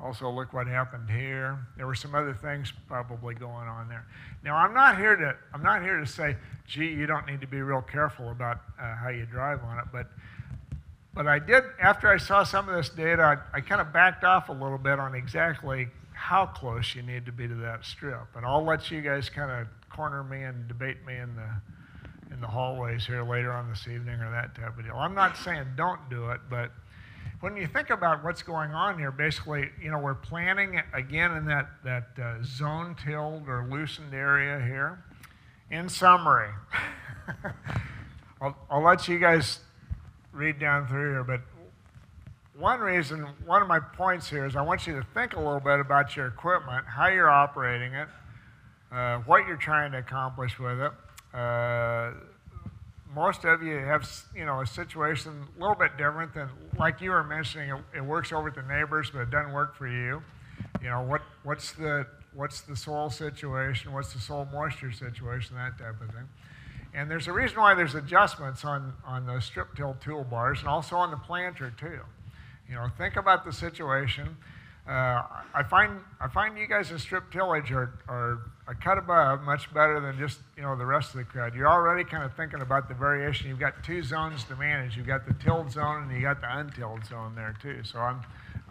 Also, 0.03 0.29
look 0.31 0.51
what 0.51 0.65
happened 0.65 1.09
here. 1.09 1.59
There 1.77 1.85
were 1.85 1.95
some 1.95 2.15
other 2.15 2.33
things 2.33 2.73
probably 2.87 3.35
going 3.35 3.67
on 3.67 3.87
there. 3.87 4.05
Now, 4.43 4.55
I'm 4.55 4.73
not 4.73 4.97
here 4.97 5.15
to 5.15 5.35
I'm 5.53 5.61
not 5.61 5.83
here 5.83 5.99
to 5.99 6.07
say, 6.07 6.37
gee, 6.65 6.87
you 6.87 7.05
don't 7.05 7.27
need 7.27 7.41
to 7.41 7.47
be 7.47 7.61
real 7.61 7.81
careful 7.81 8.31
about 8.31 8.61
uh, 8.81 8.95
how 8.95 9.09
you 9.09 9.25
drive 9.25 9.63
on 9.63 9.77
it, 9.77 9.85
but 9.91 10.07
but 11.13 11.27
I 11.27 11.37
did 11.37 11.63
after 11.79 12.07
I 12.07 12.17
saw 12.17 12.43
some 12.43 12.67
of 12.67 12.75
this 12.75 12.89
data, 12.89 13.21
I, 13.21 13.57
I 13.57 13.61
kind 13.61 13.79
of 13.79 13.93
backed 13.93 14.23
off 14.23 14.49
a 14.49 14.53
little 14.53 14.79
bit 14.79 14.97
on 14.97 15.13
exactly 15.13 15.87
how 16.13 16.47
close 16.47 16.95
you 16.95 17.03
need 17.03 17.25
to 17.27 17.31
be 17.31 17.47
to 17.47 17.55
that 17.55 17.85
strip, 17.85 18.35
and 18.35 18.43
I'll 18.43 18.65
let 18.65 18.89
you 18.89 19.01
guys 19.01 19.29
kind 19.29 19.51
of 19.51 19.67
corner 19.89 20.23
me 20.23 20.43
and 20.43 20.67
debate 20.67 21.05
me 21.05 21.15
in 21.17 21.35
the 21.35 22.33
in 22.33 22.41
the 22.41 22.47
hallways 22.47 23.05
here 23.05 23.23
later 23.23 23.51
on 23.51 23.69
this 23.69 23.87
evening 23.87 24.19
or 24.19 24.31
that 24.31 24.55
type 24.55 24.77
of 24.79 24.83
deal. 24.83 24.95
I'm 24.95 25.13
not 25.13 25.37
saying 25.37 25.65
don't 25.75 26.09
do 26.09 26.31
it, 26.31 26.39
but 26.49 26.71
when 27.41 27.58
you 27.58 27.65
think 27.65 27.89
about 27.89 28.23
what's 28.23 28.43
going 28.43 28.71
on 28.71 28.99
here, 28.99 29.12
basically, 29.12 29.69
you 29.82 29.89
know, 29.89 29.97
we're 29.97 30.13
planning 30.13 30.80
again 30.93 31.36
in 31.36 31.45
that, 31.45 31.69
that 31.84 32.08
uh, 32.21 32.36
zone 32.43 32.95
tilled 33.04 33.47
or 33.47 33.67
loosened 33.69 34.13
area 34.13 34.63
here. 34.63 35.04
In 35.71 35.89
summary, 35.89 36.49
I'll, 38.41 38.56
I'll 38.69 38.84
let 38.84 39.08
you 39.08 39.17
guys 39.17 39.60
read 40.32 40.60
down 40.60 40.88
through 40.88 41.12
here, 41.12 41.23
but 41.23 41.41
one 42.58 42.80
reason, 42.80 43.25
one 43.45 43.62
of 43.62 43.67
my 43.67 43.80
points 43.80 44.30
here 44.30 44.45
is 44.45 44.56
I 44.56 44.62
want 44.62 44.86
you 44.86 44.95
to 44.95 45.08
think 45.13 45.34
a 45.34 45.39
little 45.39 45.60
bit 45.60 45.80
about 45.80 46.15
your 46.15 46.27
equipment, 46.27 46.86
how 46.86 47.08
you're 47.08 47.30
operating 47.30 47.93
it, 47.93 48.08
uh, 48.91 49.17
what 49.19 49.47
you're 49.47 49.58
trying 49.58 49.93
to 49.93 49.97
accomplish 49.97 50.60
with 50.60 50.80
it. 50.80 50.91
Uh, 51.34 52.12
most 53.13 53.43
of 53.43 53.62
you 53.62 53.78
have, 53.78 54.10
you 54.36 54.45
know, 54.45 54.62
a 54.62 54.65
situation 54.65 55.47
a 55.58 55.60
little 55.60 55.76
bit 55.76 55.97
different 55.97 56.34
than, 56.34 56.50
like 56.80 57.02
you 57.02 57.12
were 57.12 57.24
mentioning, 57.24 57.69
it, 57.69 57.97
it, 57.97 58.02
works 58.02 58.32
over 58.32 58.43
with 58.43 58.56
the 58.56 58.62
neighbors, 58.63 59.10
but 59.12 59.21
it 59.21 59.32
doesn't 59.32 59.52
work 59.52 59.76
for 59.76 59.88
you. 59.88 60.21
You 60.82 60.89
know, 60.89 61.02
what, 61.02 61.21
what's 61.43 61.74
the 61.74 62.08
what's 62.34 62.62
the 62.62 62.76
soil 62.76 63.10
situation, 63.10 63.91
what's 63.91 64.13
the 64.13 64.19
soil 64.19 64.47
moisture 64.54 64.91
situation, 64.91 65.56
that 65.56 65.78
type 65.78 66.02
of 66.02 66.08
thing. 66.13 66.30
And 66.93 67.10
there's 67.10 67.28
a 67.28 67.34
reason 67.34 67.60
why 67.60 67.74
there's 67.74 67.95
adjustments 67.95 68.65
on, 68.65 68.93
on 69.06 69.26
the 69.26 69.39
strip 69.39 69.76
till 69.76 69.95
toolbars 70.04 70.60
and 70.60 70.67
also 70.67 70.95
on 70.95 71.12
the 71.12 71.17
planter 71.17 71.74
too. 71.78 72.00
You 72.69 72.76
know, 72.76 72.88
think 72.97 73.15
about 73.15 73.45
the 73.45 73.52
situation. 73.52 74.38
Uh, 74.88 75.24
I 75.54 75.63
find 75.69 76.00
I 76.19 76.28
find 76.28 76.58
you 76.58 76.67
guys 76.67 76.89
in 76.91 77.00
strip 77.00 77.32
tillage 77.32 77.71
are, 77.71 77.93
are 78.08 78.39
a 78.71 78.75
cut 78.75 78.97
above 78.97 79.41
much 79.41 79.71
better 79.73 79.99
than 79.99 80.17
just 80.17 80.39
you 80.55 80.63
know 80.63 80.77
the 80.77 80.86
rest 80.86 81.10
of 81.10 81.17
the 81.17 81.25
crowd. 81.25 81.53
You're 81.53 81.67
already 81.67 82.05
kind 82.05 82.23
of 82.23 82.34
thinking 82.36 82.62
about 82.62 82.88
the 82.88 82.95
variation. 82.95 83.49
You've 83.49 83.60
got 83.60 83.84
two 83.84 84.01
zones 84.01 84.45
to 84.45 84.55
manage. 84.55 84.95
You've 84.95 85.07
got 85.07 85.27
the 85.27 85.34
tilled 85.34 85.71
zone 85.71 86.03
and 86.03 86.12
you 86.12 86.21
got 86.21 86.39
the 86.39 86.57
untilled 86.57 87.05
zone 87.05 87.36
there 87.36 87.53
too. 87.62 87.84
So 87.84 87.99
I'm 87.99 88.21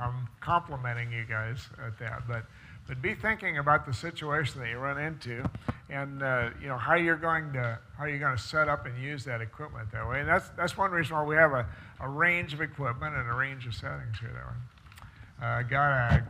I'm 0.00 0.26
complimenting 0.40 1.12
you 1.12 1.24
guys 1.24 1.68
at 1.86 1.98
that. 1.98 2.22
But 2.26 2.44
but 2.88 3.02
be 3.02 3.14
thinking 3.14 3.58
about 3.58 3.84
the 3.84 3.92
situation 3.92 4.60
that 4.62 4.70
you 4.70 4.78
run 4.78 4.98
into, 4.98 5.44
and 5.90 6.22
uh, 6.22 6.48
you 6.62 6.68
know 6.68 6.78
how 6.78 6.94
you're 6.94 7.16
going 7.16 7.52
to 7.52 7.78
how 7.98 8.06
you're 8.06 8.18
going 8.18 8.36
to 8.36 8.42
set 8.42 8.68
up 8.68 8.86
and 8.86 8.98
use 8.98 9.22
that 9.24 9.42
equipment 9.42 9.92
that 9.92 10.08
way. 10.08 10.20
And 10.20 10.28
that's 10.28 10.48
that's 10.56 10.78
one 10.78 10.92
reason 10.92 11.14
why 11.14 11.24
we 11.24 11.36
have 11.36 11.52
a, 11.52 11.66
a 12.00 12.08
range 12.08 12.54
of 12.54 12.62
equipment 12.62 13.14
and 13.14 13.28
a 13.28 13.34
range 13.34 13.66
of 13.66 13.74
settings 13.74 14.18
here 14.18 14.32
that 14.32 14.46
way. 14.46 15.46
Uh, 15.46 15.62
got 15.62 15.90
a 15.90 16.24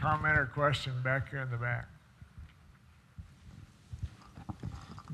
comment 0.00 0.38
or 0.38 0.46
question 0.46 0.92
back 1.02 1.30
here 1.30 1.40
in 1.40 1.50
the 1.50 1.56
back. 1.56 1.88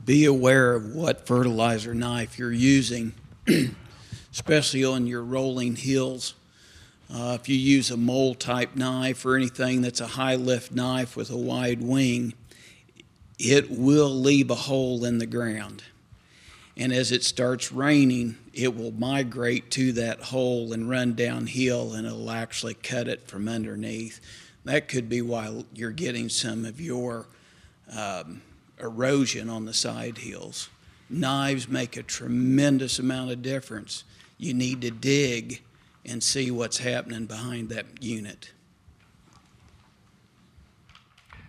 Be 0.04 0.24
aware 0.24 0.74
of 0.74 0.94
what 0.94 1.26
fertilizer 1.26 1.94
knife 1.94 2.38
you're 2.38 2.52
using, 2.52 3.14
especially 4.32 4.84
on 4.84 5.06
your 5.06 5.22
rolling 5.22 5.76
hills. 5.76 6.34
Uh, 7.12 7.36
if 7.38 7.48
you 7.48 7.56
use 7.56 7.90
a 7.90 7.96
mole 7.96 8.34
type 8.34 8.74
knife 8.74 9.24
or 9.26 9.36
anything 9.36 9.82
that's 9.82 10.00
a 10.00 10.06
high 10.06 10.34
lift 10.34 10.72
knife 10.72 11.14
with 11.14 11.30
a 11.30 11.36
wide 11.36 11.82
wing, 11.82 12.32
it 13.38 13.70
will 13.70 14.10
leave 14.10 14.50
a 14.50 14.54
hole 14.54 15.04
in 15.04 15.18
the 15.18 15.26
ground. 15.26 15.82
And 16.76 16.92
as 16.92 17.12
it 17.12 17.22
starts 17.22 17.70
raining, 17.70 18.38
it 18.54 18.74
will 18.74 18.92
migrate 18.92 19.70
to 19.72 19.92
that 19.92 20.20
hole 20.20 20.72
and 20.72 20.88
run 20.88 21.14
downhill 21.14 21.92
and 21.92 22.06
it'll 22.06 22.30
actually 22.30 22.74
cut 22.74 23.08
it 23.08 23.28
from 23.28 23.46
underneath. 23.46 24.20
That 24.64 24.88
could 24.88 25.08
be 25.08 25.20
why 25.20 25.64
you're 25.74 25.90
getting 25.90 26.28
some 26.28 26.64
of 26.64 26.80
your 26.80 27.26
um, 27.94 28.42
erosion 28.82 29.48
on 29.48 29.64
the 29.64 29.72
side 29.72 30.18
hills. 30.18 30.68
Knives 31.08 31.68
make 31.68 31.96
a 31.96 32.02
tremendous 32.02 32.98
amount 32.98 33.30
of 33.30 33.42
difference. 33.42 34.04
You 34.38 34.54
need 34.54 34.80
to 34.82 34.90
dig 34.90 35.62
and 36.04 36.22
see 36.22 36.50
what's 36.50 36.78
happening 36.78 37.26
behind 37.26 37.68
that 37.68 37.86
unit. 38.00 38.50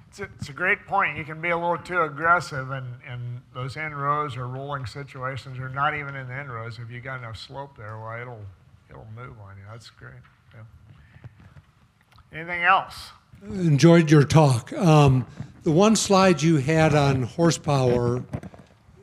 It's 0.10 0.20
a, 0.20 0.30
it's 0.40 0.50
a 0.50 0.54
great 0.54 0.86
point. 0.86 1.18
You 1.18 1.24
can 1.24 1.42
be 1.42 1.50
a 1.50 1.58
little 1.58 1.78
too 1.78 2.02
aggressive, 2.02 2.70
and, 2.70 2.86
and 3.08 3.42
those 3.56 3.76
end 3.78 4.00
rows 4.00 4.38
or 4.38 4.48
rolling 4.48 4.86
situations, 4.86 5.58
are 5.58 5.70
not 5.70 5.96
even 5.96 6.16
in 6.16 6.28
the 6.28 6.36
end 6.36 6.54
rows. 6.54 6.78
If 6.78 6.92
you 6.92 7.02
got 7.02 7.18
enough 7.18 7.38
slope 7.38 7.76
there, 7.78 7.98
well, 8.00 8.22
it'll 8.22 8.46
it'll 8.92 9.08
move 9.16 9.40
on 9.42 9.58
you. 9.58 9.64
That's 9.72 9.90
great. 9.90 10.14
Yeah. 10.54 12.38
Anything 12.40 12.64
else? 12.64 13.10
Enjoyed 13.50 14.10
your 14.10 14.24
talk. 14.24 14.72
Um, 14.74 15.26
the 15.64 15.72
one 15.72 15.98
slide 15.98 16.42
you 16.42 16.58
had 16.58 16.96
on 16.96 17.24
horsepower, 17.24 18.24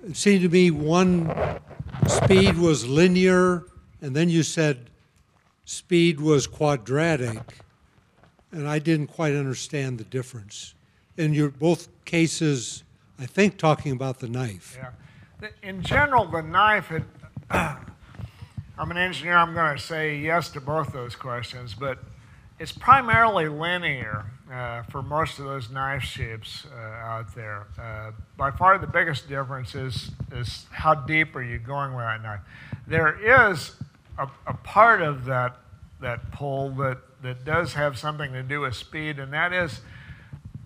it 0.07 0.17
seemed 0.17 0.43
to 0.43 0.49
me 0.49 0.71
one 0.71 1.61
speed 2.07 2.57
was 2.57 2.87
linear, 2.87 3.65
and 4.01 4.17
then 4.17 4.31
you 4.31 4.43
said 4.43 4.89
speed 5.67 6.21
was 6.21 6.47
quadratic, 6.47 7.39
and 8.51 8.67
I 8.67 8.79
didn't 8.79 9.09
quite 9.09 9.35
understand 9.35 9.99
the 9.99 10.05
difference. 10.05 10.75
In 11.19 11.35
your 11.35 11.51
both 11.51 11.89
cases, 12.07 12.83
I 13.19 13.27
think 13.27 13.59
talking 13.59 13.93
about 13.93 14.21
the 14.21 14.29
knife. 14.29 14.79
Yeah. 14.81 15.49
In 15.63 15.83
general, 15.83 16.25
the 16.25 16.43
knife, 16.43 16.91
I'm 17.51 18.91
an 18.91 18.97
engineer, 18.97 19.37
I'm 19.37 19.53
going 19.53 19.77
to 19.77 19.83
say 19.83 20.17
yes 20.17 20.49
to 20.51 20.61
both 20.61 20.93
those 20.93 21.15
questions, 21.15 21.75
but 21.75 21.99
it's 22.61 22.73
primarily 22.73 23.49
linear 23.49 24.27
uh, 24.53 24.83
for 24.83 25.01
most 25.01 25.39
of 25.39 25.47
those 25.47 25.71
knife 25.71 26.03
shapes 26.03 26.67
uh, 26.71 26.79
out 26.79 27.35
there. 27.35 27.67
Uh, 27.81 28.13
by 28.37 28.51
far 28.51 28.77
the 28.77 28.87
biggest 28.87 29.31
difference 29.31 29.75
is, 29.75 30.11
is 30.31 30.67
how 30.71 30.95
deep 30.95 31.35
are 31.35 31.43
you 31.43 31.59
going 31.59 31.95
with 31.95 32.05
that 32.05 32.23
knife. 32.23 32.41
There 32.87 33.49
is 33.51 33.73
a, 34.19 34.29
a 34.47 34.53
part 34.53 35.01
of 35.01 35.25
that, 35.25 35.57
that 36.03 36.33
pull 36.33 36.69
that, 36.73 36.99
that 37.23 37.47
does 37.47 37.73
have 37.73 37.99
something 37.99 38.31
to 38.35 38.43
do 38.43 38.61
with 38.61 38.77
speed, 38.77 39.19
and 39.19 39.33
that 39.33 39.53
is 39.53 39.81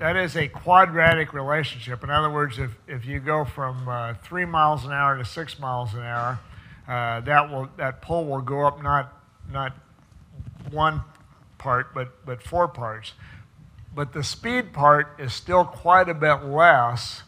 that 0.00 0.16
is 0.16 0.36
a 0.36 0.48
quadratic 0.48 1.32
relationship. 1.32 2.02
In 2.02 2.10
other 2.10 2.28
words, 2.28 2.58
if, 2.58 2.72
if 2.88 3.06
you 3.06 3.20
go 3.20 3.44
from 3.44 3.88
uh, 3.88 4.14
three 4.24 4.44
miles 4.44 4.84
an 4.84 4.90
hour 4.90 5.16
to 5.16 5.24
six 5.24 5.60
miles 5.60 5.94
an 5.94 6.00
hour, 6.00 6.40
uh, 6.88 7.20
that 7.20 7.48
will 7.48 7.68
that 7.76 8.02
pull 8.02 8.24
will 8.24 8.40
go 8.40 8.66
up 8.66 8.82
not 8.82 9.12
not 9.52 9.72
one 10.72 11.00
part, 11.64 11.94
but 11.94 12.24
but 12.24 12.42
four 12.42 12.68
parts. 12.68 13.14
But 13.94 14.12
the 14.12 14.22
speed 14.22 14.72
part 14.72 15.16
is 15.18 15.32
still 15.32 15.64
quite 15.64 16.08
a 16.08 16.14
bit 16.14 16.44
less 16.44 17.22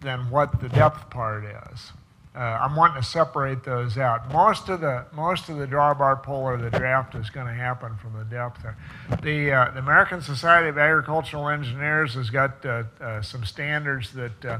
than 0.00 0.30
what 0.30 0.60
the 0.60 0.68
depth 0.68 1.10
part 1.10 1.44
is. 1.44 1.92
Uh, 2.32 2.38
I'm 2.38 2.76
wanting 2.76 3.02
to 3.02 3.08
separate 3.08 3.64
those 3.64 3.98
out. 3.98 4.32
Most 4.32 4.68
of 4.68 4.80
the 4.80 5.04
most 5.12 5.48
of 5.48 5.58
the 5.58 5.66
drawbar 5.66 6.22
pull 6.22 6.42
or 6.42 6.56
the 6.56 6.70
draft 6.70 7.16
is 7.16 7.28
going 7.28 7.48
to 7.48 7.52
happen 7.52 7.96
from 7.96 8.16
the 8.16 8.24
depth 8.24 8.62
there. 8.62 8.76
The, 9.20 9.52
uh, 9.52 9.70
the 9.72 9.80
American 9.80 10.22
Society 10.22 10.68
of 10.68 10.78
Agricultural 10.78 11.48
Engineers 11.48 12.14
has 12.14 12.30
got 12.30 12.64
uh, 12.64 12.84
uh 13.00 13.20
some 13.20 13.44
standards 13.44 14.12
that 14.12 14.44
uh, 14.44 14.58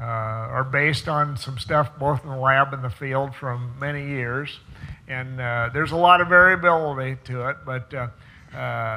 uh, 0.00 0.04
are 0.04 0.64
based 0.64 1.08
on 1.08 1.36
some 1.36 1.58
stuff 1.58 1.90
both 1.98 2.22
in 2.22 2.30
the 2.30 2.36
lab 2.36 2.72
and 2.72 2.84
the 2.84 2.90
field 2.90 3.34
from 3.34 3.74
many 3.80 4.06
years, 4.06 4.60
and 5.10 5.38
there's 5.74 5.92
a 5.92 5.96
lot 5.96 6.20
of 6.20 6.28
variability 6.28 7.18
to 7.24 7.48
it, 7.48 7.56
but. 7.64 7.92
Uh, 7.94 8.90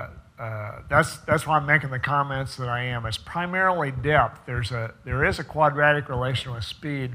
that's 0.89 1.17
that's 1.19 1.45
why 1.45 1.55
I'm 1.55 1.65
making 1.65 1.91
the 1.91 1.99
comments 1.99 2.57
that 2.57 2.67
I 2.67 2.85
am. 2.85 3.05
It's 3.05 3.19
primarily 3.19 3.91
depth. 3.91 4.41
There's 4.47 4.71
a 4.71 4.93
there 5.05 5.23
is 5.23 5.37
a 5.37 5.43
quadratic 5.43 6.09
relation 6.09 6.51
with 6.51 6.63
speed, 6.63 7.11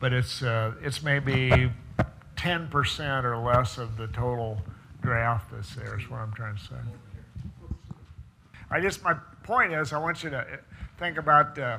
but 0.00 0.14
it's, 0.14 0.42
uh, 0.42 0.72
it's 0.82 1.02
maybe 1.02 1.70
10% 2.36 3.24
or 3.24 3.36
less 3.36 3.76
of 3.76 3.98
the 3.98 4.06
total 4.08 4.58
draft 5.02 5.52
that's 5.52 5.74
there, 5.76 5.98
is 5.98 6.08
what 6.10 6.20
I'm 6.20 6.32
trying 6.32 6.56
to 6.56 6.62
say. 6.62 6.76
I 8.70 8.80
just, 8.80 9.04
my 9.04 9.14
point 9.42 9.74
is, 9.74 9.92
I 9.92 9.98
want 9.98 10.24
you 10.24 10.30
to 10.30 10.46
think 10.98 11.18
about 11.18 11.58
uh, 11.58 11.78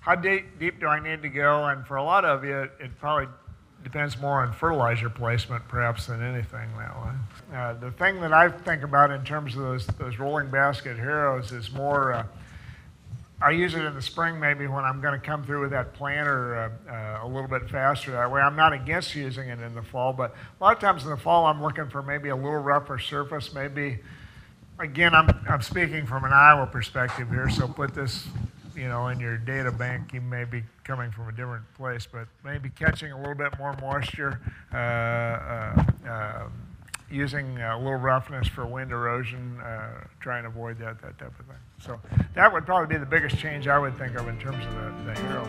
how 0.00 0.14
deep, 0.14 0.58
deep 0.58 0.80
do 0.80 0.86
I 0.86 1.00
need 1.00 1.22
to 1.22 1.28
go, 1.30 1.64
and 1.66 1.86
for 1.86 1.96
a 1.96 2.04
lot 2.04 2.26
of 2.26 2.44
you, 2.44 2.58
it, 2.58 2.72
it 2.78 2.98
probably 2.98 3.28
depends 3.82 4.18
more 4.20 4.42
on 4.42 4.52
fertilizer 4.52 5.10
placement 5.10 5.66
perhaps 5.68 6.06
than 6.06 6.22
anything 6.22 6.68
that 6.78 6.96
way. 7.02 7.56
Uh, 7.56 7.74
the 7.74 7.90
thing 7.92 8.20
that 8.20 8.32
I 8.32 8.48
think 8.48 8.82
about 8.82 9.10
in 9.10 9.24
terms 9.24 9.56
of 9.56 9.62
those, 9.62 9.86
those 9.86 10.18
rolling 10.18 10.50
basket 10.50 10.96
harrows 10.96 11.52
is 11.52 11.72
more 11.72 12.12
uh, 12.12 12.24
I 13.42 13.50
use 13.50 13.74
it 13.74 13.84
in 13.84 13.94
the 13.94 14.02
spring 14.02 14.38
maybe 14.38 14.68
when 14.68 14.84
I'm 14.84 15.00
going 15.00 15.18
to 15.18 15.26
come 15.26 15.42
through 15.42 15.62
with 15.62 15.72
that 15.72 15.94
planter 15.94 16.54
uh, 16.88 16.92
uh, 16.92 17.26
a 17.26 17.26
little 17.26 17.48
bit 17.48 17.68
faster 17.68 18.12
that 18.12 18.30
way. 18.30 18.40
I'm 18.40 18.54
not 18.54 18.72
against 18.72 19.16
using 19.16 19.48
it 19.48 19.58
in 19.60 19.74
the 19.74 19.82
fall, 19.82 20.12
but 20.12 20.32
a 20.60 20.64
lot 20.64 20.76
of 20.76 20.80
times 20.80 21.02
in 21.02 21.10
the 21.10 21.16
fall 21.16 21.46
I'm 21.46 21.60
looking 21.60 21.88
for 21.88 22.02
maybe 22.02 22.28
a 22.28 22.36
little 22.36 22.58
rougher 22.58 23.00
surface. 23.00 23.52
Maybe, 23.52 23.98
again, 24.78 25.12
I'm, 25.12 25.28
I'm 25.48 25.60
speaking 25.60 26.06
from 26.06 26.24
an 26.24 26.32
Iowa 26.32 26.66
perspective 26.66 27.28
here, 27.30 27.50
so 27.50 27.66
put 27.66 27.94
this 27.94 28.28
you 28.82 28.88
know, 28.88 29.06
in 29.06 29.20
your 29.20 29.38
data 29.38 29.70
bank, 29.70 30.12
you 30.12 30.20
may 30.20 30.42
be 30.42 30.64
coming 30.82 31.12
from 31.12 31.28
a 31.28 31.32
different 31.32 31.62
place, 31.74 32.04
but 32.10 32.26
maybe 32.44 32.68
catching 32.68 33.12
a 33.12 33.16
little 33.16 33.36
bit 33.36 33.56
more 33.56 33.76
moisture, 33.80 34.40
uh, 34.74 34.76
uh, 34.76 36.42
um, 36.44 36.52
using 37.08 37.58
a 37.58 37.78
little 37.78 37.94
roughness 37.94 38.48
for 38.48 38.66
wind 38.66 38.90
erosion, 38.90 39.60
uh, 39.60 40.02
try 40.18 40.38
and 40.38 40.48
avoid 40.48 40.80
that, 40.80 41.00
that 41.00 41.16
type 41.16 41.38
of 41.38 41.46
thing. 41.46 41.54
So 41.80 42.00
that 42.34 42.52
would 42.52 42.66
probably 42.66 42.92
be 42.92 42.98
the 42.98 43.06
biggest 43.06 43.38
change 43.38 43.68
I 43.68 43.78
would 43.78 43.96
think 43.96 44.16
of 44.16 44.26
in 44.26 44.36
terms 44.40 44.66
of 44.66 44.74
the, 44.74 45.12
the 45.12 45.20
harrow. 45.20 45.44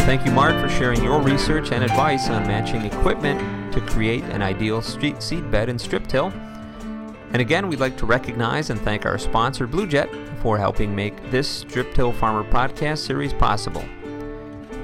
Thank 0.00 0.26
you, 0.26 0.32
Mark, 0.32 0.60
for 0.60 0.68
sharing 0.68 1.00
your 1.04 1.20
research 1.20 1.70
and 1.70 1.84
advice 1.84 2.28
on 2.28 2.44
matching 2.48 2.84
equipment 2.84 3.72
to 3.72 3.80
create 3.82 4.24
an 4.24 4.42
ideal 4.42 4.82
street 4.82 5.22
seed 5.22 5.48
bed 5.52 5.68
in 5.68 5.78
strip 5.78 6.08
till. 6.08 6.32
And 7.34 7.40
again, 7.40 7.66
we'd 7.66 7.80
like 7.80 7.96
to 7.96 8.06
recognize 8.06 8.70
and 8.70 8.80
thank 8.80 9.04
our 9.04 9.18
sponsor, 9.18 9.66
Blu-Jet, 9.66 10.08
for 10.38 10.56
helping 10.56 10.94
make 10.94 11.32
this 11.32 11.48
Strip 11.48 11.92
Till 11.92 12.12
Farmer 12.12 12.48
podcast 12.48 12.98
series 12.98 13.32
possible. 13.32 13.84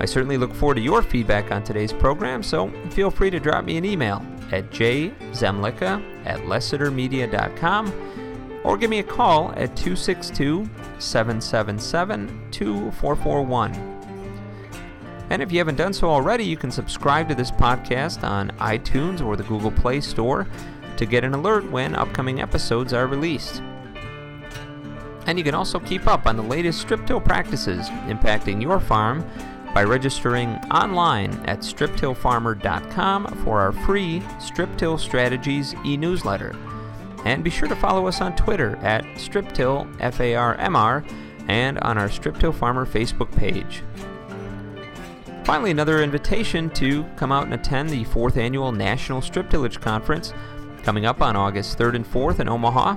I 0.01 0.05
certainly 0.05 0.37
look 0.37 0.53
forward 0.53 0.75
to 0.75 0.81
your 0.81 1.01
feedback 1.01 1.53
on 1.53 1.63
today's 1.63 1.93
program, 1.93 2.43
so 2.43 2.69
feel 2.91 3.09
free 3.09 3.31
to 3.31 3.39
drop 3.39 3.65
me 3.65 3.77
an 3.77 3.85
email 3.85 4.27
at 4.51 4.69
jzemlicka 4.71 6.27
at 6.27 6.41
lessitermedia.com 6.41 8.61
or 8.65 8.77
give 8.77 8.91
me 8.91 8.99
a 8.99 9.05
call 9.05 9.53
at 9.53 9.77
262 9.77 10.69
777 10.99 12.51
2441. 12.51 13.75
And 15.31 15.41
if 15.41 15.53
you 15.53 15.59
haven't 15.59 15.77
done 15.77 15.93
so 15.93 16.09
already, 16.09 16.43
you 16.43 16.57
can 16.57 16.73
subscribe 16.73 17.29
to 17.29 17.37
this 17.37 17.53
podcast 17.53 18.29
on 18.29 18.51
iTunes 18.59 19.25
or 19.25 19.37
the 19.37 19.45
Google 19.45 19.71
Play 19.71 20.01
Store 20.01 20.49
to 20.97 21.07
get 21.07 21.25
an 21.25 21.35
alert 21.35 21.71
when 21.71 21.95
upcoming 21.95 22.41
episodes 22.41 22.93
are 22.93 23.07
released. 23.07 23.63
And 25.27 25.39
you 25.39 25.45
can 25.45 25.55
also 25.55 25.79
keep 25.79 26.07
up 26.07 26.27
on 26.27 26.37
the 26.37 26.43
latest 26.43 26.81
strip 26.81 27.07
till 27.07 27.21
practices 27.21 27.89
impacting 28.09 28.61
your 28.61 28.81
farm 28.81 29.25
by 29.75 29.85
registering 29.85 30.57
online 30.73 31.33
at 31.47 31.61
striptillfarmer.com 31.61 33.27
for 33.45 33.61
our 33.61 33.73
free 33.73 34.23
Strip 34.41 34.77
Till 34.77 34.99
Strategies 34.99 35.75
e 35.85 35.97
newsletter. 35.97 36.55
And 37.25 37.45
be 37.45 37.51
sure 37.51 37.69
to 37.69 37.77
follow 37.77 38.07
us 38.07 38.21
on 38.21 38.35
Twitter 38.35 38.77
at 38.77 39.05
StripTill, 39.15 39.97
F 40.01 40.21
A 40.21 40.35
R 40.35 40.55
M 40.57 40.75
R, 40.75 41.05
and 41.49 41.79
on 41.81 41.99
our 41.99 42.09
StripTill 42.09 42.55
Farmer 42.55 42.87
Facebook 42.87 43.31
page. 43.37 43.83
Finally, 45.45 45.71
another 45.71 46.03
invitation 46.03 46.71
to 46.71 47.05
come 47.17 47.33
out 47.33 47.45
and 47.45 47.55
attend 47.55 47.91
the 47.91 48.05
fourth 48.05 48.37
annual 48.37 48.73
National 48.73 49.21
Strip 49.21 49.51
Tillage 49.51 49.81
Conference 49.81 50.33
coming 50.83 51.07
up 51.07 51.23
on 51.23 51.37
August 51.37 51.79
3rd 51.79 51.95
and 51.97 52.07
4th 52.07 52.41
in 52.41 52.49
Omaha. 52.49 52.97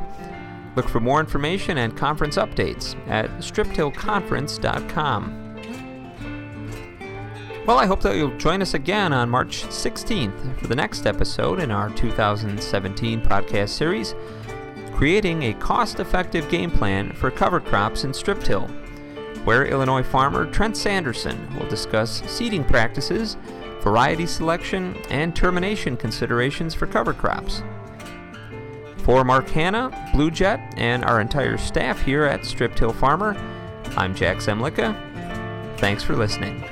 Look 0.76 0.90
for 0.90 1.00
more 1.00 1.20
information 1.20 1.78
and 1.78 1.96
conference 1.96 2.38
updates 2.38 2.96
at 3.08 3.30
striptillconference.com. 3.38 5.40
Well, 7.66 7.80
I 7.80 7.86
hope 7.86 8.02
that 8.02 8.18
you'll 8.18 8.38
join 8.38 8.62
us 8.62 8.74
again 8.74 9.14
on 9.14 9.30
March 9.30 9.64
16th 9.64 10.60
for 10.60 10.68
the 10.68 10.76
next 10.76 11.06
episode 11.06 11.62
in 11.62 11.72
our 11.72 11.90
2017 11.92 13.22
podcast 13.22 13.70
series, 13.70 14.14
Creating 14.94 15.44
a 15.44 15.54
Cost 15.54 16.02
Effective 16.02 16.50
Game 16.50 16.70
Plan 16.70 17.14
for 17.14 17.32
Cover 17.32 17.62
Crops 17.62 18.04
in 18.04 18.14
Strip 18.14 18.44
Till, 18.44 18.68
where 19.46 19.66
Illinois 19.66 20.04
farmer 20.04 20.46
Trent 20.46 20.76
Sanderson 20.76 21.58
will 21.58 21.68
discuss 21.68 22.22
seeding 22.30 22.66
practices, 22.66 23.38
variety 23.82 24.26
selection, 24.26 24.98
and 25.10 25.34
termination 25.36 25.96
considerations 25.96 26.74
for 26.74 26.86
cover 26.86 27.14
crops. 27.14 27.64
For 29.04 29.26
Mark 29.26 29.50
Hanna, 29.50 29.92
Blu-Jet, 30.14 30.76
and 30.78 31.04
our 31.04 31.20
entire 31.20 31.58
staff 31.58 32.02
here 32.02 32.24
at 32.24 32.46
Strip 32.46 32.74
Till 32.74 32.94
Farmer, 32.94 33.36
I'm 33.98 34.16
Jack 34.16 34.38
Zemlicka. 34.38 34.96
Thanks 35.78 36.04
for 36.04 36.16
listening. 36.16 36.64